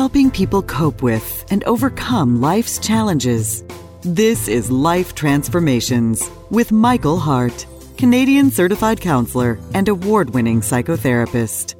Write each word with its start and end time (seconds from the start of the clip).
helping 0.00 0.30
people 0.30 0.62
cope 0.62 1.02
with 1.02 1.44
and 1.50 1.62
overcome 1.64 2.40
life's 2.40 2.78
challenges. 2.78 3.62
This 4.00 4.48
is 4.48 4.70
Life 4.70 5.14
Transformations 5.14 6.30
with 6.48 6.72
Michael 6.72 7.18
Hart, 7.18 7.66
Canadian 7.98 8.50
certified 8.50 8.98
counselor 8.98 9.58
and 9.74 9.90
award 9.90 10.30
winning 10.30 10.62
psychotherapist. 10.62 11.74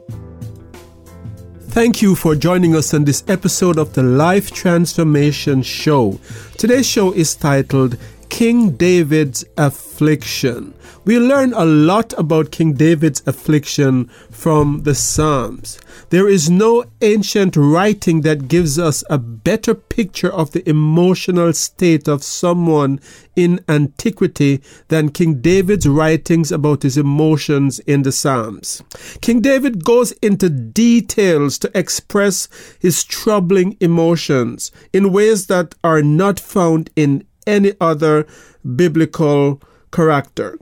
Thank 1.71 2.03
you 2.03 2.15
for 2.15 2.35
joining 2.35 2.77
us 2.77 2.93
on 2.93 3.05
this 3.05 3.25
episode 3.27 3.79
of 3.79 3.95
the 3.95 4.03
Life 4.03 4.51
Transformation 4.51 5.63
Show. 5.63 6.21
Today's 6.59 6.87
show 6.87 7.13
is 7.13 7.35
titled 7.35 7.97
King 8.29 8.73
David's 8.73 9.47
Affliction. 9.57 10.75
We 11.07 11.19
learn 11.19 11.55
a 11.55 11.65
lot 11.65 12.13
about 12.19 12.51
King 12.51 12.75
David's 12.75 13.23
affliction 13.27 14.09
from 14.31 14.83
the 14.83 14.95
Psalms. 14.95 15.79
There 16.11 16.29
is 16.29 16.51
no 16.51 16.87
ancient 17.03 17.57
writing 17.57 18.23
that 18.23 18.49
gives 18.49 18.81
us 18.81 19.05
a 19.09 19.17
better 19.17 19.77
picture 19.77 20.33
of 20.33 20.51
the 20.51 20.69
emotional 20.69 21.53
state 21.53 22.09
of 22.09 22.25
someone 22.25 22.99
in 23.37 23.61
antiquity 23.69 24.61
than 24.89 25.11
King 25.11 25.41
David's 25.41 25.87
writings 25.87 26.51
about 26.51 26.83
his 26.83 26.99
emotions 26.99 27.79
in 27.87 28.03
the 28.03 28.11
Psalms. 28.11 28.83
King 29.21 29.41
David 29.41 29.85
goes 29.85 30.11
into 30.21 30.51
details 30.51 31.59
to 31.59 31.79
express 31.79 32.49
his 32.81 33.05
troubling 33.05 33.77
emotions 33.79 34.73
in 34.93 35.13
ways 35.13 35.47
that 35.47 35.77
are 35.85 36.03
not 36.03 36.41
found 36.41 36.91
in 36.97 37.25
any 37.47 37.75
other 37.81 38.27
biblical 38.75 39.63
character. 39.93 40.59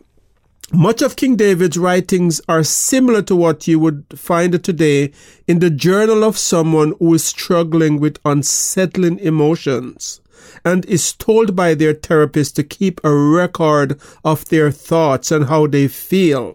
Much 0.73 1.01
of 1.01 1.17
King 1.17 1.35
David's 1.35 1.79
writings 1.79 2.43
are 2.47 2.63
similar 2.63 3.23
to 3.23 3.35
what 3.35 3.67
you 3.67 3.79
would 3.79 4.05
find 4.15 4.63
today 4.63 5.11
in 5.47 5.61
the 5.61 5.71
journal 5.71 6.23
of 6.23 6.37
someone 6.37 6.93
who 6.99 7.15
is 7.15 7.25
struggling 7.25 7.99
with 7.99 8.19
unsettling 8.23 9.19
emotions 9.21 10.21
and 10.67 10.85
is 10.85 11.15
told 11.15 11.57
by 11.57 11.73
their 11.73 11.95
therapist 11.95 12.55
to 12.57 12.63
keep 12.63 13.01
a 13.03 13.15
record 13.15 13.99
of 14.23 14.45
their 14.51 14.71
thoughts 14.71 15.31
and 15.31 15.47
how 15.47 15.67
they 15.67 15.89
feel. 15.89 16.55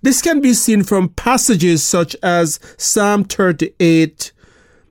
This 0.00 0.22
can 0.22 0.40
be 0.40 0.54
seen 0.54 0.82
from 0.82 1.10
passages 1.10 1.82
such 1.82 2.16
as 2.22 2.58
Psalm 2.78 3.24
38 3.24 4.32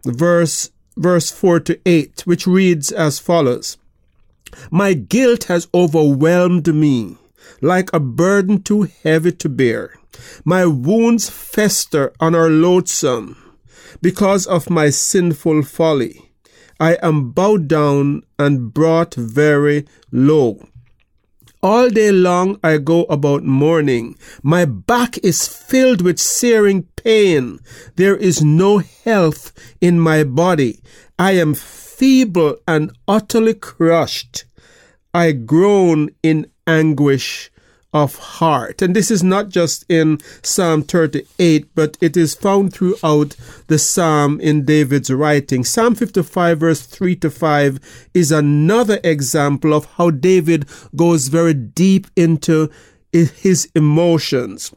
verse 0.05 0.70
verse 0.95 1.31
4 1.31 1.59
to 1.61 1.80
8 1.88 2.22
which 2.27 2.45
reads 2.45 2.92
as 2.92 3.17
follows 3.17 3.77
my 4.70 4.94
guilt 4.94 5.45
has 5.45 5.67
overwhelmed 5.73 6.67
me 6.75 7.17
like 7.64 7.89
a 7.94 8.00
burden 8.00 8.61
too 8.61 8.89
heavy 9.03 9.31
to 9.31 9.47
bear. 9.47 9.97
My 10.44 10.66
wounds 10.66 11.30
fester 11.30 12.11
and 12.20 12.36
are 12.36 12.50
loathsome 12.50 13.38
because 14.02 14.45
of 14.45 14.70
my 14.70 14.89
sinful 14.89 15.64
folly. 15.64 16.30
I 16.80 16.97
am 17.02 17.31
bowed 17.31 17.70
down 17.70 18.23
and 18.38 18.73
brought 18.73 19.16
very 19.16 19.88
low. 20.11 20.67
All 21.61 21.89
day 21.89 22.11
long 22.11 22.59
I 22.61 22.80
go 22.80 23.05
about 23.05 23.45
mourning. 23.45 24.17
My 24.44 24.66
back 24.66 25.17
is 25.20 25.48
filled 25.48 26.02
with 26.02 26.20
searing 26.20 26.83
pain. 26.98 27.59
There 27.95 28.17
is 28.17 28.44
no 28.44 28.80
health 28.80 29.53
in 29.80 30.02
my 30.02 30.25
body. 30.25 30.81
I 31.17 31.31
am 31.33 31.53
feeble 31.53 32.58
and 32.67 32.92
utterly 33.08 33.53
crushed. 33.53 34.44
I 35.14 35.31
groan 35.31 36.09
in 36.22 36.48
anguish 36.67 37.50
of 37.94 38.17
heart. 38.17 38.81
And 38.81 38.95
this 38.95 39.11
is 39.11 39.23
not 39.23 39.49
just 39.49 39.86
in 39.88 40.19
Psalm 40.41 40.83
38, 40.83 41.67
but 41.75 41.97
it 42.02 42.17
is 42.17 42.33
found 42.33 42.73
throughout 42.73 43.36
the 43.67 43.77
Psalm 43.77 44.39
in 44.41 44.66
David's 44.66 45.11
writing. 45.11 45.63
Psalm 45.63 45.95
55 45.95 46.59
verse 46.59 46.81
3 46.81 47.16
to 47.17 47.30
5 47.30 48.09
is 48.14 48.31
another 48.31 48.99
example 49.03 49.73
of 49.73 49.86
how 49.97 50.09
David 50.09 50.66
goes 50.95 51.27
very 51.27 51.53
deep 51.53 52.08
into 52.16 52.70
his 53.11 53.70
emotions. 53.76 54.73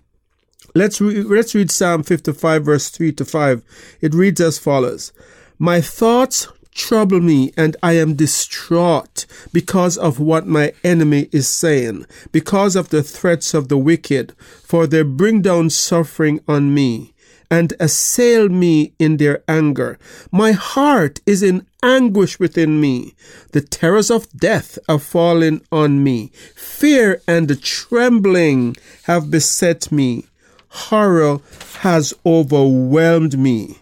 Let's, 0.74 1.00
re- 1.00 1.22
let's 1.22 1.54
read 1.54 1.70
Psalm 1.70 2.02
55 2.02 2.64
verse 2.64 2.90
3 2.90 3.12
to 3.12 3.24
5. 3.24 3.98
It 4.02 4.14
reads 4.14 4.40
as 4.42 4.58
follows. 4.58 5.12
My 5.58 5.80
thoughts 5.80 6.48
trouble 6.76 7.20
me 7.20 7.52
and 7.56 7.76
I 7.82 7.94
am 7.94 8.14
distraught 8.14 9.26
because 9.52 9.96
of 9.96 10.20
what 10.20 10.46
my 10.46 10.72
enemy 10.84 11.28
is 11.32 11.48
saying, 11.48 12.06
because 12.30 12.76
of 12.76 12.90
the 12.90 13.02
threats 13.02 13.54
of 13.54 13.68
the 13.68 13.78
wicked, 13.78 14.34
for 14.38 14.86
they 14.86 15.02
bring 15.02 15.42
down 15.42 15.70
suffering 15.70 16.40
on 16.46 16.72
me 16.74 17.14
and 17.50 17.72
assail 17.78 18.48
me 18.48 18.92
in 18.98 19.16
their 19.16 19.42
anger. 19.48 19.98
My 20.30 20.52
heart 20.52 21.20
is 21.26 21.42
in 21.42 21.66
anguish 21.82 22.38
within 22.38 22.80
me. 22.80 23.14
The 23.52 23.60
terrors 23.60 24.10
of 24.10 24.30
death 24.32 24.78
are 24.88 24.98
fallen 24.98 25.62
on 25.70 26.02
me. 26.02 26.32
Fear 26.54 27.22
and 27.26 27.62
trembling 27.62 28.76
have 29.04 29.30
beset 29.30 29.92
me. 29.92 30.26
Horror 30.68 31.40
has 31.80 32.12
overwhelmed 32.24 33.38
me. 33.38 33.78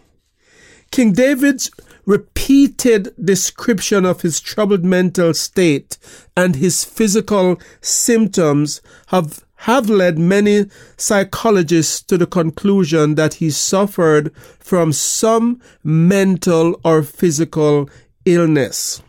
King 0.91 1.11
David's 1.11 1.69
repeated 2.05 3.13
description 3.23 4.05
of 4.05 4.21
his 4.21 4.39
troubled 4.39 4.83
mental 4.83 5.33
state 5.33 5.97
and 6.37 6.55
his 6.55 6.83
physical 6.83 7.59
symptoms 7.81 8.81
have 9.07 9.43
have 9.59 9.89
led 9.89 10.19
many 10.19 10.65
psychologists 10.97 12.01
to 12.03 12.17
the 12.17 12.27
conclusion 12.27 13.15
that 13.15 13.35
he 13.35 13.49
suffered 13.49 14.31
from 14.59 14.93
some 14.93 15.59
mental 15.83 16.79
or 16.83 17.01
physical 17.01 17.89
illness. 18.25 19.01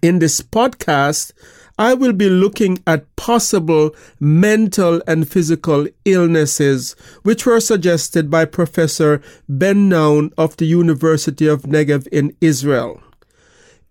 In 0.00 0.20
this 0.20 0.40
podcast, 0.40 1.32
I 1.78 1.94
will 1.94 2.12
be 2.12 2.30
looking 2.30 2.78
at 2.86 3.16
possible 3.16 3.96
mental 4.20 5.02
and 5.08 5.28
physical 5.28 5.88
illnesses 6.04 6.94
which 7.24 7.46
were 7.46 7.58
suggested 7.58 8.30
by 8.30 8.44
Professor 8.44 9.20
Ben 9.48 9.88
Noun 9.88 10.32
of 10.38 10.56
the 10.56 10.66
University 10.66 11.48
of 11.48 11.62
Negev 11.62 12.06
in 12.08 12.36
Israel. 12.40 13.02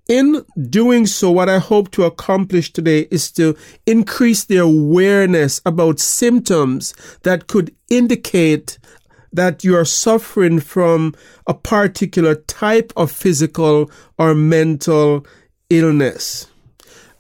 In 0.07 0.45
doing 0.69 1.05
so, 1.05 1.31
what 1.31 1.49
I 1.49 1.59
hope 1.59 1.91
to 1.91 2.03
accomplish 2.03 2.71
today 2.71 3.07
is 3.11 3.31
to 3.33 3.57
increase 3.85 4.45
the 4.45 4.57
awareness 4.57 5.61
about 5.65 5.99
symptoms 5.99 6.93
that 7.23 7.47
could 7.47 7.75
indicate 7.89 8.77
that 9.33 9.63
you 9.63 9.75
are 9.75 9.85
suffering 9.85 10.59
from 10.59 11.15
a 11.47 11.53
particular 11.53 12.35
type 12.35 12.93
of 12.95 13.11
physical 13.11 13.89
or 14.17 14.35
mental 14.35 15.25
illness. 15.69 16.47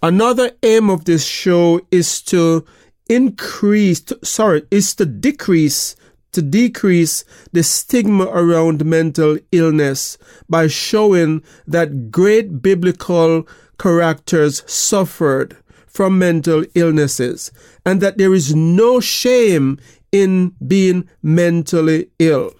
Another 0.03 0.51
aim 0.63 0.89
of 0.89 1.05
this 1.05 1.25
show 1.25 1.79
is 1.89 2.21
to 2.23 2.65
increase, 3.07 4.01
to, 4.01 4.19
sorry, 4.21 4.63
is 4.69 4.93
to 4.95 5.05
decrease, 5.05 5.95
to 6.33 6.41
decrease 6.41 7.23
the 7.53 7.63
stigma 7.63 8.25
around 8.25 8.83
mental 8.83 9.37
illness 9.53 10.17
by 10.49 10.67
showing 10.67 11.41
that 11.65 12.11
great 12.11 12.61
biblical 12.61 13.47
characters 13.79 14.61
suffered 14.69 15.55
from 15.87 16.19
mental 16.19 16.65
illnesses 16.75 17.49
and 17.85 18.01
that 18.01 18.17
there 18.17 18.33
is 18.33 18.53
no 18.53 18.99
shame 18.99 19.79
in 20.11 20.53
being 20.67 21.07
mentally 21.21 22.09
ill. 22.19 22.53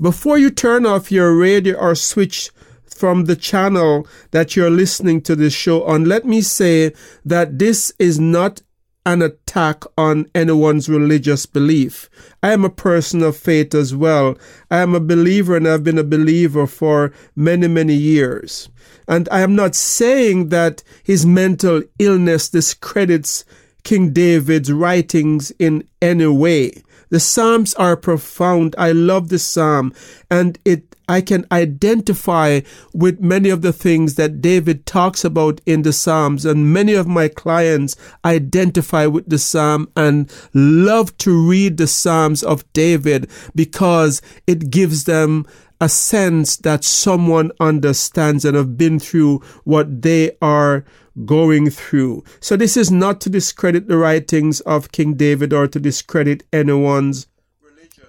Before 0.00 0.38
you 0.38 0.50
turn 0.50 0.86
off 0.86 1.12
your 1.12 1.36
radio 1.36 1.76
or 1.76 1.94
switch 1.94 2.50
from 2.92 3.24
the 3.24 3.36
channel 3.36 4.06
that 4.30 4.56
you're 4.56 4.70
listening 4.70 5.20
to 5.22 5.36
this 5.36 5.52
show 5.52 5.84
on, 5.84 6.04
let 6.04 6.24
me 6.24 6.40
say 6.40 6.92
that 7.24 7.58
this 7.58 7.92
is 7.98 8.18
not 8.20 8.62
an 9.04 9.20
attack 9.20 9.82
on 9.98 10.26
anyone's 10.34 10.88
religious 10.88 11.44
belief. 11.46 12.08
I 12.42 12.52
am 12.52 12.64
a 12.64 12.70
person 12.70 13.22
of 13.22 13.36
faith 13.36 13.74
as 13.74 13.94
well. 13.94 14.38
I 14.70 14.78
am 14.78 14.94
a 14.94 15.00
believer 15.00 15.56
and 15.56 15.66
I've 15.66 15.82
been 15.82 15.98
a 15.98 16.04
believer 16.04 16.66
for 16.66 17.12
many, 17.34 17.66
many 17.66 17.94
years. 17.94 18.68
And 19.08 19.28
I 19.32 19.40
am 19.40 19.56
not 19.56 19.74
saying 19.74 20.50
that 20.50 20.84
his 21.02 21.26
mental 21.26 21.82
illness 21.98 22.48
discredits 22.48 23.44
King 23.82 24.12
David's 24.12 24.72
writings 24.72 25.50
in 25.58 25.88
any 26.00 26.26
way. 26.26 26.82
The 27.12 27.20
Psalms 27.20 27.74
are 27.74 27.94
profound. 27.94 28.74
I 28.78 28.92
love 28.92 29.28
the 29.28 29.38
Psalm 29.38 29.92
and 30.30 30.58
it 30.64 30.96
I 31.10 31.20
can 31.20 31.44
identify 31.52 32.60
with 32.94 33.20
many 33.20 33.50
of 33.50 33.60
the 33.60 33.72
things 33.72 34.14
that 34.14 34.40
David 34.40 34.86
talks 34.86 35.22
about 35.22 35.60
in 35.66 35.82
the 35.82 35.92
Psalms, 35.92 36.46
and 36.46 36.72
many 36.72 36.94
of 36.94 37.06
my 37.06 37.28
clients 37.28 37.96
identify 38.24 39.04
with 39.04 39.28
the 39.28 39.38
Psalm 39.38 39.90
and 39.94 40.32
love 40.54 41.18
to 41.18 41.46
read 41.46 41.76
the 41.76 41.86
Psalms 41.86 42.42
of 42.42 42.64
David 42.72 43.28
because 43.54 44.22
it 44.46 44.70
gives 44.70 45.04
them 45.04 45.44
a 45.82 45.88
sense 45.88 46.56
that 46.58 46.82
someone 46.82 47.50
understands 47.60 48.46
and 48.46 48.56
have 48.56 48.78
been 48.78 48.98
through 48.98 49.40
what 49.64 50.00
they 50.00 50.30
are 50.40 50.82
going 51.24 51.70
through. 51.70 52.24
So 52.40 52.56
this 52.56 52.76
is 52.76 52.90
not 52.90 53.20
to 53.22 53.30
discredit 53.30 53.88
the 53.88 53.96
writings 53.96 54.60
of 54.60 54.92
King 54.92 55.14
David 55.14 55.52
or 55.52 55.66
to 55.68 55.78
discredit 55.78 56.44
anyone's 56.52 57.26
religion. 57.62 58.08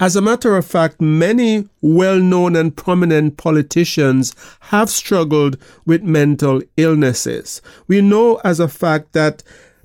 As 0.00 0.16
a 0.16 0.22
matter 0.22 0.56
of 0.56 0.66
fact, 0.66 1.00
many 1.00 1.68
well 1.80 2.20
known 2.20 2.56
and 2.56 2.76
prominent 2.76 3.36
politicians 3.36 4.34
have 4.60 4.90
struggled 4.90 5.58
with 5.84 6.02
mental 6.02 6.62
illnesses. 6.76 7.60
We 7.86 8.00
know 8.00 8.40
as 8.44 8.60
a 8.60 8.68
fact 8.68 9.12
that 9.12 9.42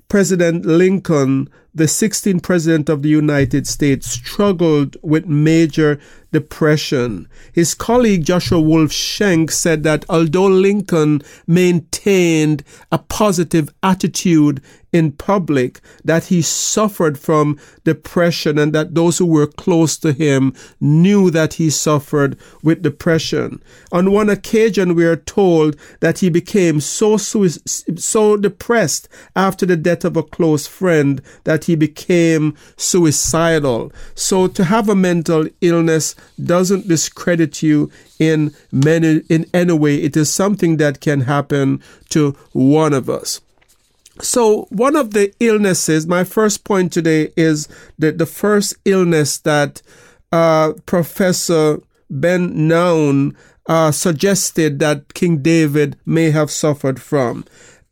President 0.08 0.64
Lincoln, 0.64 1.48
the 1.74 1.84
16th 1.84 2.42
President 2.42 2.88
of 2.88 3.02
the 3.02 3.08
United 3.08 3.66
States, 3.66 4.08
struggled 4.08 4.96
with 5.02 5.26
major 5.26 5.98
depression. 6.34 7.26
His 7.52 7.74
colleague 7.74 8.24
Joshua 8.24 8.60
Wolf 8.60 8.90
Shenk 8.90 9.50
said 9.50 9.84
that 9.84 10.04
although 10.10 10.48
Lincoln 10.48 11.22
maintained 11.46 12.62
a 12.92 12.98
positive 12.98 13.72
attitude 13.82 14.60
in 14.92 15.10
public, 15.10 15.80
that 16.04 16.26
he 16.26 16.40
suffered 16.40 17.18
from 17.18 17.58
depression 17.82 18.58
and 18.58 18.72
that 18.72 18.94
those 18.94 19.18
who 19.18 19.26
were 19.26 19.46
close 19.48 19.96
to 19.98 20.12
him 20.12 20.54
knew 20.80 21.32
that 21.32 21.54
he 21.54 21.68
suffered 21.68 22.38
with 22.62 22.82
depression. 22.82 23.60
On 23.90 24.12
one 24.12 24.30
occasion, 24.30 24.94
we 24.94 25.04
are 25.04 25.16
told 25.16 25.76
that 25.98 26.20
he 26.20 26.30
became 26.30 26.80
so, 26.80 27.16
so 27.16 28.36
depressed 28.36 29.08
after 29.34 29.66
the 29.66 29.76
death 29.76 30.04
of 30.04 30.16
a 30.16 30.22
close 30.22 30.68
friend 30.68 31.20
that 31.42 31.64
he 31.64 31.74
became 31.74 32.54
suicidal. 32.76 33.92
So 34.14 34.46
to 34.46 34.64
have 34.64 34.88
a 34.88 34.94
mental 34.94 35.48
illness 35.60 36.14
doesn't 36.42 36.88
discredit 36.88 37.62
you 37.62 37.90
in 38.18 38.54
many 38.72 39.22
in 39.28 39.46
any 39.54 39.72
way. 39.72 39.96
It 39.96 40.16
is 40.16 40.32
something 40.32 40.76
that 40.78 41.00
can 41.00 41.22
happen 41.22 41.82
to 42.10 42.36
one 42.52 42.92
of 42.92 43.08
us. 43.08 43.40
So 44.20 44.66
one 44.70 44.94
of 44.94 45.12
the 45.12 45.32
illnesses, 45.40 46.06
my 46.06 46.22
first 46.24 46.64
point 46.64 46.92
today 46.92 47.32
is 47.36 47.68
that 47.98 48.18
the 48.18 48.26
first 48.26 48.76
illness 48.84 49.38
that 49.38 49.82
uh, 50.30 50.74
Professor 50.86 51.78
Ben 52.10 52.68
Noun 52.68 53.36
uh, 53.66 53.90
suggested 53.90 54.78
that 54.78 55.14
King 55.14 55.38
David 55.38 55.96
may 56.06 56.30
have 56.30 56.50
suffered 56.50 57.00
from. 57.00 57.44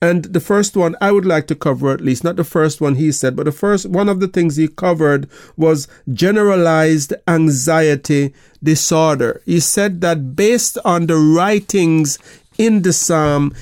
And 0.03 0.25
the 0.25 0.41
first 0.41 0.77
one 0.77 0.97
I 1.01 1.13
would 1.13 1.25
like 1.25 1.47
to 1.47 1.55
cover, 1.55 1.93
at 1.93 2.01
least 2.01 2.25
not 2.25 2.35
the 2.35 2.43
first 2.43 2.81
one 2.81 2.97
he 2.97 3.13
said, 3.13 3.37
but 3.37 3.45
the 3.45 3.53
first 3.53 3.89
one 3.89 4.09
of 4.09 4.19
the 4.19 4.27
things 4.27 4.57
he 4.57 4.67
covered 4.67 5.31
was 5.57 5.87
generalized 6.13 7.15
anxiety 7.29 8.35
disorder. 8.61 9.41
He 9.47 9.61
said 9.61 10.01
that 10.01 10.35
based 10.35 10.77
on 10.85 11.07
the 11.07 11.15
writings 11.15 12.19
in 12.59 12.83
the 12.83 12.93
Psalm, 12.93 13.55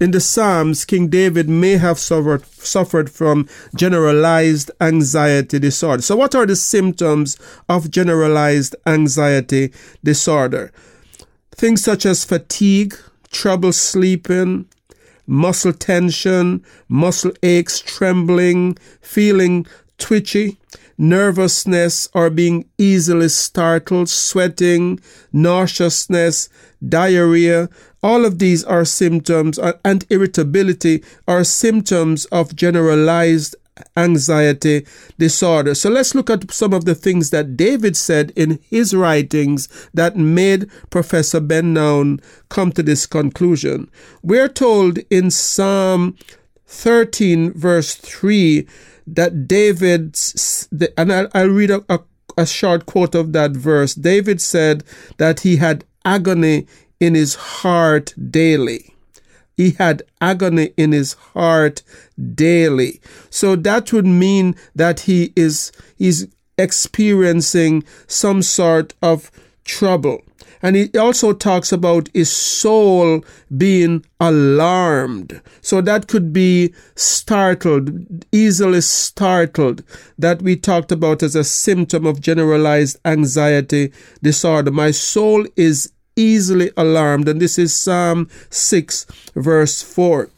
in 0.00 0.10
the 0.10 0.18
Psalms, 0.18 0.84
King 0.84 1.06
David 1.06 1.48
may 1.48 1.76
have 1.76 2.00
suffered, 2.00 2.44
suffered 2.44 3.08
from 3.08 3.48
generalized 3.76 4.72
anxiety 4.80 5.60
disorder. 5.60 6.02
So, 6.02 6.16
what 6.16 6.34
are 6.34 6.44
the 6.44 6.56
symptoms 6.56 7.38
of 7.68 7.92
generalized 7.92 8.74
anxiety 8.84 9.72
disorder? 10.02 10.72
Things 11.52 11.84
such 11.84 12.04
as 12.04 12.24
fatigue, 12.24 12.96
trouble 13.30 13.72
sleeping, 13.72 14.66
muscle 15.26 15.72
tension, 15.72 16.64
muscle 16.88 17.32
aches, 17.42 17.80
trembling, 17.80 18.76
feeling 19.00 19.66
twitchy, 19.98 20.58
nervousness 20.98 22.08
or 22.14 22.30
being 22.30 22.68
easily 22.78 23.28
startled, 23.28 24.08
sweating, 24.08 25.00
nauseousness, 25.32 26.48
diarrhea. 26.86 27.68
All 28.02 28.24
of 28.24 28.38
these 28.38 28.64
are 28.64 28.84
symptoms, 28.84 29.58
and 29.84 30.04
irritability 30.10 31.02
are 31.26 31.42
symptoms 31.42 32.26
of 32.26 32.54
generalized 32.54 33.56
anxiety 33.96 34.86
disorder. 35.18 35.74
So 35.74 35.90
let's 35.90 36.14
look 36.14 36.30
at 36.30 36.50
some 36.52 36.72
of 36.72 36.84
the 36.84 36.94
things 36.94 37.30
that 37.30 37.56
David 37.56 37.96
said 37.96 38.32
in 38.36 38.60
his 38.70 38.94
writings 38.94 39.68
that 39.92 40.16
made 40.16 40.70
Professor 40.90 41.40
Ben 41.40 41.72
Noun 41.72 42.20
come 42.48 42.72
to 42.72 42.82
this 42.82 43.06
conclusion. 43.06 43.90
We're 44.22 44.48
told 44.48 44.98
in 45.10 45.30
Psalm 45.30 46.16
13, 46.66 47.52
verse 47.52 47.94
3, 47.96 48.66
that 49.06 49.46
David, 49.46 50.18
and 50.96 51.12
I'll, 51.34 51.48
read 51.48 51.70
a, 51.70 51.84
a, 51.88 52.00
a 52.38 52.46
short 52.46 52.86
quote 52.86 53.14
of 53.14 53.32
that 53.32 53.50
verse. 53.52 53.94
David 53.94 54.40
said 54.40 54.82
that 55.18 55.40
he 55.40 55.56
had 55.56 55.84
agony 56.04 56.66
in 57.00 57.14
his 57.14 57.34
heart 57.34 58.14
daily. 58.30 58.93
He 59.56 59.72
had 59.72 60.02
agony 60.20 60.72
in 60.76 60.92
his 60.92 61.14
heart 61.34 61.82
daily. 62.34 63.00
So 63.30 63.56
that 63.56 63.92
would 63.92 64.06
mean 64.06 64.56
that 64.74 65.00
he 65.00 65.32
is 65.36 65.72
he's 65.96 66.26
experiencing 66.58 67.84
some 68.06 68.42
sort 68.42 68.94
of 69.02 69.30
trouble. 69.64 70.22
And 70.62 70.76
he 70.76 70.90
also 70.96 71.34
talks 71.34 71.72
about 71.72 72.08
his 72.14 72.30
soul 72.30 73.22
being 73.54 74.02
alarmed. 74.18 75.42
So 75.60 75.82
that 75.82 76.06
could 76.06 76.32
be 76.32 76.72
startled, 76.94 78.24
easily 78.32 78.80
startled, 78.80 79.82
that 80.18 80.40
we 80.40 80.56
talked 80.56 80.90
about 80.90 81.22
as 81.22 81.36
a 81.36 81.44
symptom 81.44 82.06
of 82.06 82.22
generalized 82.22 82.98
anxiety 83.04 83.92
disorder. 84.22 84.70
My 84.70 84.90
soul 84.90 85.46
is 85.54 85.92
easily 86.16 86.70
alarmed. 86.76 87.28
And 87.28 87.40
this 87.40 87.58
is 87.58 87.74
Psalm 87.74 88.28
6, 88.50 89.06
verse 89.34 89.82
4. 89.82 90.30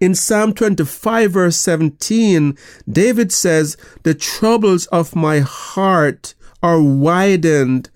In 0.00 0.14
Psalm 0.14 0.54
25, 0.54 1.32
verse 1.32 1.56
17, 1.56 2.56
David 2.90 3.32
says, 3.32 3.76
The 4.02 4.14
troubles 4.14 4.86
of 4.86 5.14
my 5.14 5.40
heart 5.40 6.34
are 6.62 6.82
widened 6.82 7.90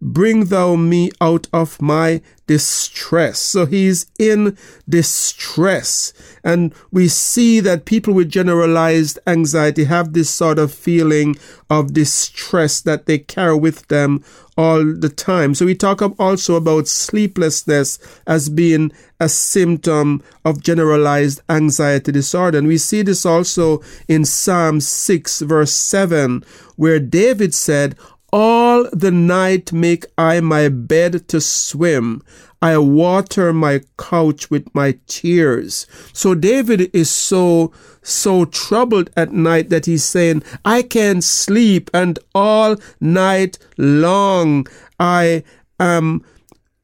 Bring 0.00 0.46
thou 0.46 0.76
me 0.76 1.10
out 1.20 1.48
of 1.52 1.82
my 1.82 2.22
distress. 2.46 3.38
So 3.38 3.66
he's 3.66 4.06
in 4.18 4.56
distress. 4.88 6.12
And 6.42 6.72
we 6.90 7.08
see 7.08 7.60
that 7.60 7.84
people 7.84 8.14
with 8.14 8.30
generalized 8.30 9.18
anxiety 9.26 9.84
have 9.84 10.12
this 10.12 10.30
sort 10.30 10.58
of 10.58 10.72
feeling 10.72 11.36
of 11.68 11.92
distress 11.92 12.80
that 12.80 13.06
they 13.06 13.18
carry 13.18 13.56
with 13.56 13.86
them 13.88 14.24
all 14.56 14.84
the 14.84 15.08
time. 15.08 15.54
So 15.54 15.66
we 15.66 15.74
talk 15.74 16.02
also 16.18 16.56
about 16.56 16.88
sleeplessness 16.88 17.98
as 18.26 18.48
being 18.48 18.90
a 19.20 19.28
symptom 19.28 20.22
of 20.44 20.62
generalized 20.62 21.42
anxiety 21.48 22.12
disorder. 22.12 22.58
And 22.58 22.66
we 22.66 22.78
see 22.78 23.02
this 23.02 23.26
also 23.26 23.82
in 24.08 24.24
Psalm 24.24 24.80
6 24.80 25.40
verse 25.42 25.72
7 25.72 26.44
where 26.76 27.00
David 27.00 27.54
said, 27.54 27.96
all 28.32 28.88
the 28.92 29.10
night 29.10 29.72
make 29.72 30.06
I 30.16 30.40
my 30.40 30.68
bed 30.68 31.28
to 31.28 31.40
swim. 31.40 32.22
I 32.60 32.76
water 32.78 33.52
my 33.52 33.82
couch 33.96 34.50
with 34.50 34.74
my 34.74 34.98
tears. 35.06 35.86
So 36.12 36.34
David 36.34 36.90
is 36.92 37.08
so, 37.08 37.72
so 38.02 38.44
troubled 38.46 39.10
at 39.16 39.32
night 39.32 39.68
that 39.68 39.86
he's 39.86 40.04
saying, 40.04 40.42
I 40.64 40.82
can't 40.82 41.22
sleep 41.22 41.90
and 41.94 42.18
all 42.34 42.76
night 43.00 43.58
long 43.76 44.66
I 44.98 45.44
am 45.78 46.24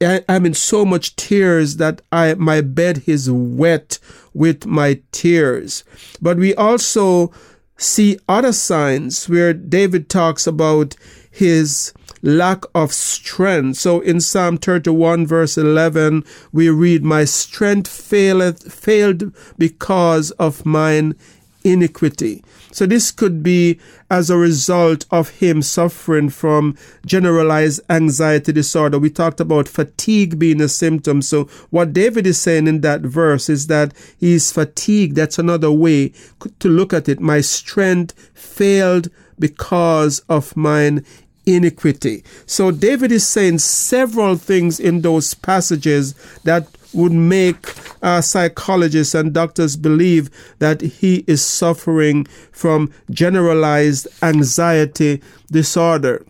I, 0.00 0.22
am 0.28 0.44
in 0.44 0.54
so 0.54 0.84
much 0.84 1.16
tears 1.16 1.76
that 1.76 2.02
I 2.12 2.34
my 2.34 2.60
bed 2.60 3.02
is 3.06 3.30
wet 3.30 3.98
with 4.32 4.66
my 4.66 5.00
tears. 5.12 5.82
But 6.20 6.36
we 6.36 6.54
also 6.54 7.32
see 7.76 8.18
other 8.28 8.52
signs 8.52 9.28
where 9.28 9.52
David 9.52 10.08
talks 10.08 10.46
about 10.46 10.94
his 11.34 11.92
lack 12.22 12.64
of 12.74 12.92
strength. 12.92 13.78
So 13.78 14.00
in 14.00 14.20
Psalm 14.20 14.56
31 14.56 15.26
verse 15.26 15.58
11, 15.58 16.24
we 16.52 16.70
read, 16.70 17.04
My 17.04 17.24
strength 17.24 17.88
faileth, 17.88 18.72
failed 18.72 19.34
because 19.58 20.30
of 20.32 20.64
mine 20.64 21.14
iniquity. 21.64 22.44
So 22.70 22.86
this 22.86 23.10
could 23.10 23.42
be 23.42 23.78
as 24.10 24.30
a 24.30 24.36
result 24.36 25.06
of 25.10 25.30
him 25.30 25.62
suffering 25.62 26.28
from 26.28 26.76
generalized 27.06 27.80
anxiety 27.88 28.52
disorder. 28.52 28.98
We 28.98 29.10
talked 29.10 29.40
about 29.40 29.68
fatigue 29.68 30.38
being 30.38 30.60
a 30.60 30.68
symptom. 30.68 31.22
So 31.22 31.44
what 31.70 31.92
David 31.92 32.26
is 32.26 32.38
saying 32.38 32.66
in 32.66 32.82
that 32.82 33.00
verse 33.00 33.48
is 33.48 33.66
that 33.68 33.94
he's 34.18 34.52
fatigued. 34.52 35.16
That's 35.16 35.38
another 35.38 35.70
way 35.70 36.12
to 36.58 36.68
look 36.68 36.92
at 36.92 37.08
it. 37.08 37.20
My 37.20 37.40
strength 37.40 38.12
failed 38.34 39.08
because 39.38 40.20
of 40.28 40.56
mine 40.56 41.04
iniquity. 41.46 42.24
So 42.46 42.70
David 42.70 43.12
is 43.12 43.26
saying 43.26 43.58
several 43.58 44.36
things 44.36 44.80
in 44.80 45.02
those 45.02 45.34
passages 45.34 46.14
that 46.44 46.68
would 46.92 47.12
make 47.12 47.56
uh, 48.02 48.20
psychologists 48.20 49.14
and 49.14 49.34
doctors 49.34 49.76
believe 49.76 50.30
that 50.60 50.80
he 50.80 51.24
is 51.26 51.44
suffering 51.44 52.24
from 52.52 52.92
generalized 53.10 54.06
anxiety 54.22 55.20
disorder. 55.50 56.24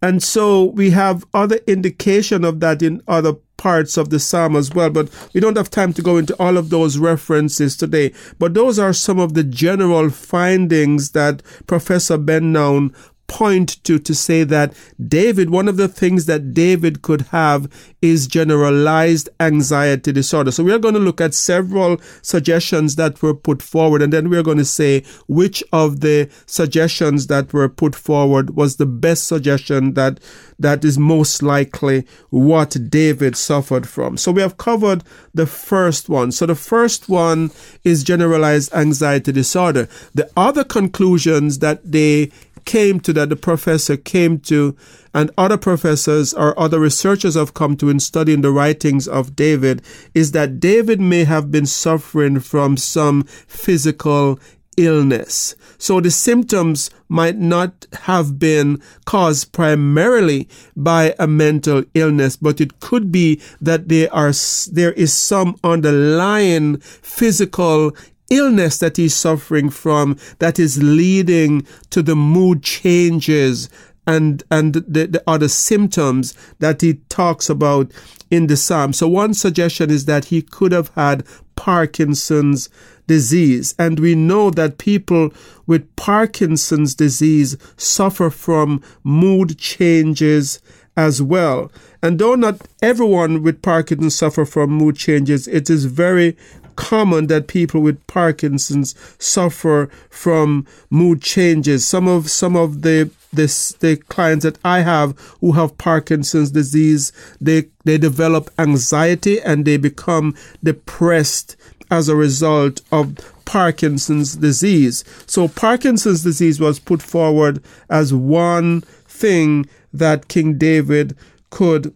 And 0.00 0.22
so 0.22 0.64
we 0.64 0.90
have 0.90 1.24
other 1.34 1.58
indication 1.66 2.44
of 2.44 2.60
that 2.60 2.82
in 2.82 3.02
other 3.08 3.34
parts 3.56 3.96
of 3.96 4.10
the 4.10 4.20
psalm 4.20 4.54
as 4.54 4.72
well, 4.72 4.90
but 4.90 5.10
we 5.34 5.40
don't 5.40 5.56
have 5.56 5.68
time 5.68 5.92
to 5.92 6.02
go 6.02 6.16
into 6.16 6.36
all 6.40 6.56
of 6.56 6.70
those 6.70 6.98
references 6.98 7.76
today. 7.76 8.12
But 8.38 8.54
those 8.54 8.78
are 8.78 8.92
some 8.92 9.18
of 9.18 9.34
the 9.34 9.42
general 9.42 10.10
findings 10.10 11.10
that 11.10 11.42
Professor 11.66 12.16
Ben 12.16 12.52
Noun 12.52 12.94
point 13.28 13.82
to 13.84 13.98
to 13.98 14.14
say 14.14 14.42
that 14.42 14.74
David, 15.06 15.50
one 15.50 15.68
of 15.68 15.76
the 15.76 15.86
things 15.86 16.26
that 16.26 16.52
David 16.52 17.02
could 17.02 17.22
have 17.30 17.70
is 18.02 18.26
generalized 18.26 19.28
anxiety 19.38 20.12
disorder. 20.12 20.50
So 20.50 20.64
we 20.64 20.72
are 20.72 20.78
going 20.78 20.94
to 20.94 21.00
look 21.00 21.20
at 21.20 21.34
several 21.34 22.00
suggestions 22.22 22.96
that 22.96 23.22
were 23.22 23.34
put 23.34 23.62
forward, 23.62 24.02
and 24.02 24.12
then 24.12 24.28
we 24.28 24.36
are 24.36 24.42
going 24.42 24.58
to 24.58 24.64
say 24.64 25.04
which 25.28 25.62
of 25.72 26.00
the 26.00 26.28
suggestions 26.46 27.28
that 27.28 27.52
were 27.52 27.68
put 27.68 27.94
forward 27.94 28.56
was 28.56 28.76
the 28.76 28.86
best 28.86 29.28
suggestion 29.28 29.94
that 29.94 30.18
that 30.58 30.84
is 30.84 30.98
most 30.98 31.42
likely 31.42 32.04
what 32.30 32.76
David 32.90 33.36
suffered 33.36 33.88
from. 33.88 34.16
So 34.16 34.32
we 34.32 34.42
have 34.42 34.56
covered 34.56 35.04
the 35.32 35.46
first 35.46 36.08
one. 36.08 36.32
So 36.32 36.46
the 36.46 36.54
first 36.56 37.08
one 37.08 37.50
is 37.84 38.02
generalized 38.02 38.72
anxiety 38.74 39.30
disorder. 39.30 39.88
The 40.14 40.28
other 40.36 40.64
conclusions 40.64 41.60
that 41.60 41.92
they 41.92 42.32
came 42.68 43.00
to, 43.00 43.14
that 43.14 43.30
the 43.30 43.36
professor 43.36 43.96
came 43.96 44.38
to, 44.38 44.76
and 45.14 45.30
other 45.38 45.56
professors 45.56 46.34
or 46.34 46.56
other 46.60 46.78
researchers 46.78 47.34
have 47.34 47.54
come 47.54 47.78
to 47.78 47.88
in 47.88 47.98
studying 47.98 48.42
the 48.42 48.52
writings 48.52 49.08
of 49.08 49.34
David, 49.34 49.80
is 50.12 50.32
that 50.32 50.60
David 50.60 51.00
may 51.00 51.24
have 51.24 51.50
been 51.50 51.64
suffering 51.64 52.40
from 52.40 52.76
some 52.76 53.22
physical 53.24 54.38
illness. 54.76 55.56
So 55.78 55.98
the 56.00 56.10
symptoms 56.10 56.90
might 57.08 57.38
not 57.38 57.86
have 58.02 58.38
been 58.38 58.82
caused 59.06 59.52
primarily 59.52 60.46
by 60.76 61.14
a 61.18 61.26
mental 61.26 61.84
illness, 61.94 62.36
but 62.36 62.60
it 62.60 62.80
could 62.80 63.10
be 63.10 63.40
that 63.62 63.88
there 63.88 64.12
are, 64.12 64.32
there 64.70 64.92
is 64.92 65.14
some 65.14 65.56
underlying 65.64 66.80
physical 66.80 67.96
illness 68.30 68.78
that 68.78 68.96
he's 68.96 69.14
suffering 69.14 69.70
from 69.70 70.16
that 70.38 70.58
is 70.58 70.82
leading 70.82 71.66
to 71.90 72.02
the 72.02 72.16
mood 72.16 72.62
changes 72.62 73.68
and 74.06 74.42
and 74.50 74.74
the, 74.74 75.06
the 75.06 75.22
other 75.26 75.48
symptoms 75.48 76.34
that 76.58 76.80
he 76.80 76.94
talks 77.08 77.50
about 77.50 77.92
in 78.30 78.46
the 78.46 78.56
psalm. 78.56 78.92
So 78.92 79.08
one 79.08 79.34
suggestion 79.34 79.90
is 79.90 80.06
that 80.06 80.26
he 80.26 80.42
could 80.42 80.72
have 80.72 80.88
had 80.94 81.24
Parkinson's 81.56 82.68
disease. 83.06 83.74
And 83.78 83.98
we 83.98 84.14
know 84.14 84.50
that 84.50 84.78
people 84.78 85.30
with 85.66 85.94
Parkinson's 85.96 86.94
disease 86.94 87.56
suffer 87.76 88.30
from 88.30 88.82
mood 89.02 89.58
changes 89.58 90.60
as 90.96 91.20
well. 91.20 91.72
And 92.02 92.18
though 92.18 92.34
not 92.34 92.60
everyone 92.80 93.42
with 93.42 93.62
Parkinson's 93.62 94.14
suffer 94.14 94.44
from 94.44 94.70
mood 94.70 94.96
changes, 94.96 95.48
it 95.48 95.68
is 95.68 95.86
very 95.86 96.36
common 96.78 97.26
that 97.26 97.48
people 97.48 97.80
with 97.80 98.06
Parkinson's 98.06 98.94
suffer 99.18 99.90
from 100.10 100.64
mood 100.90 101.20
changes. 101.20 101.84
Some 101.84 102.06
of 102.06 102.30
some 102.30 102.54
of 102.54 102.82
the 102.82 103.10
this 103.32 103.72
the 103.72 103.96
clients 103.96 104.44
that 104.44 104.58
I 104.64 104.80
have 104.80 105.18
who 105.40 105.52
have 105.52 105.76
Parkinson's 105.76 106.52
disease, 106.52 107.12
they 107.40 107.64
they 107.84 107.98
develop 107.98 108.48
anxiety 108.58 109.40
and 109.40 109.64
they 109.64 109.76
become 109.76 110.36
depressed 110.62 111.56
as 111.90 112.08
a 112.08 112.14
result 112.14 112.80
of 112.92 113.16
Parkinson's 113.44 114.36
disease. 114.36 115.02
So 115.26 115.48
Parkinson's 115.48 116.22
disease 116.22 116.60
was 116.60 116.78
put 116.78 117.02
forward 117.02 117.60
as 117.90 118.14
one 118.14 118.82
thing 119.08 119.66
that 119.92 120.28
King 120.28 120.56
David 120.58 121.16
could 121.50 121.92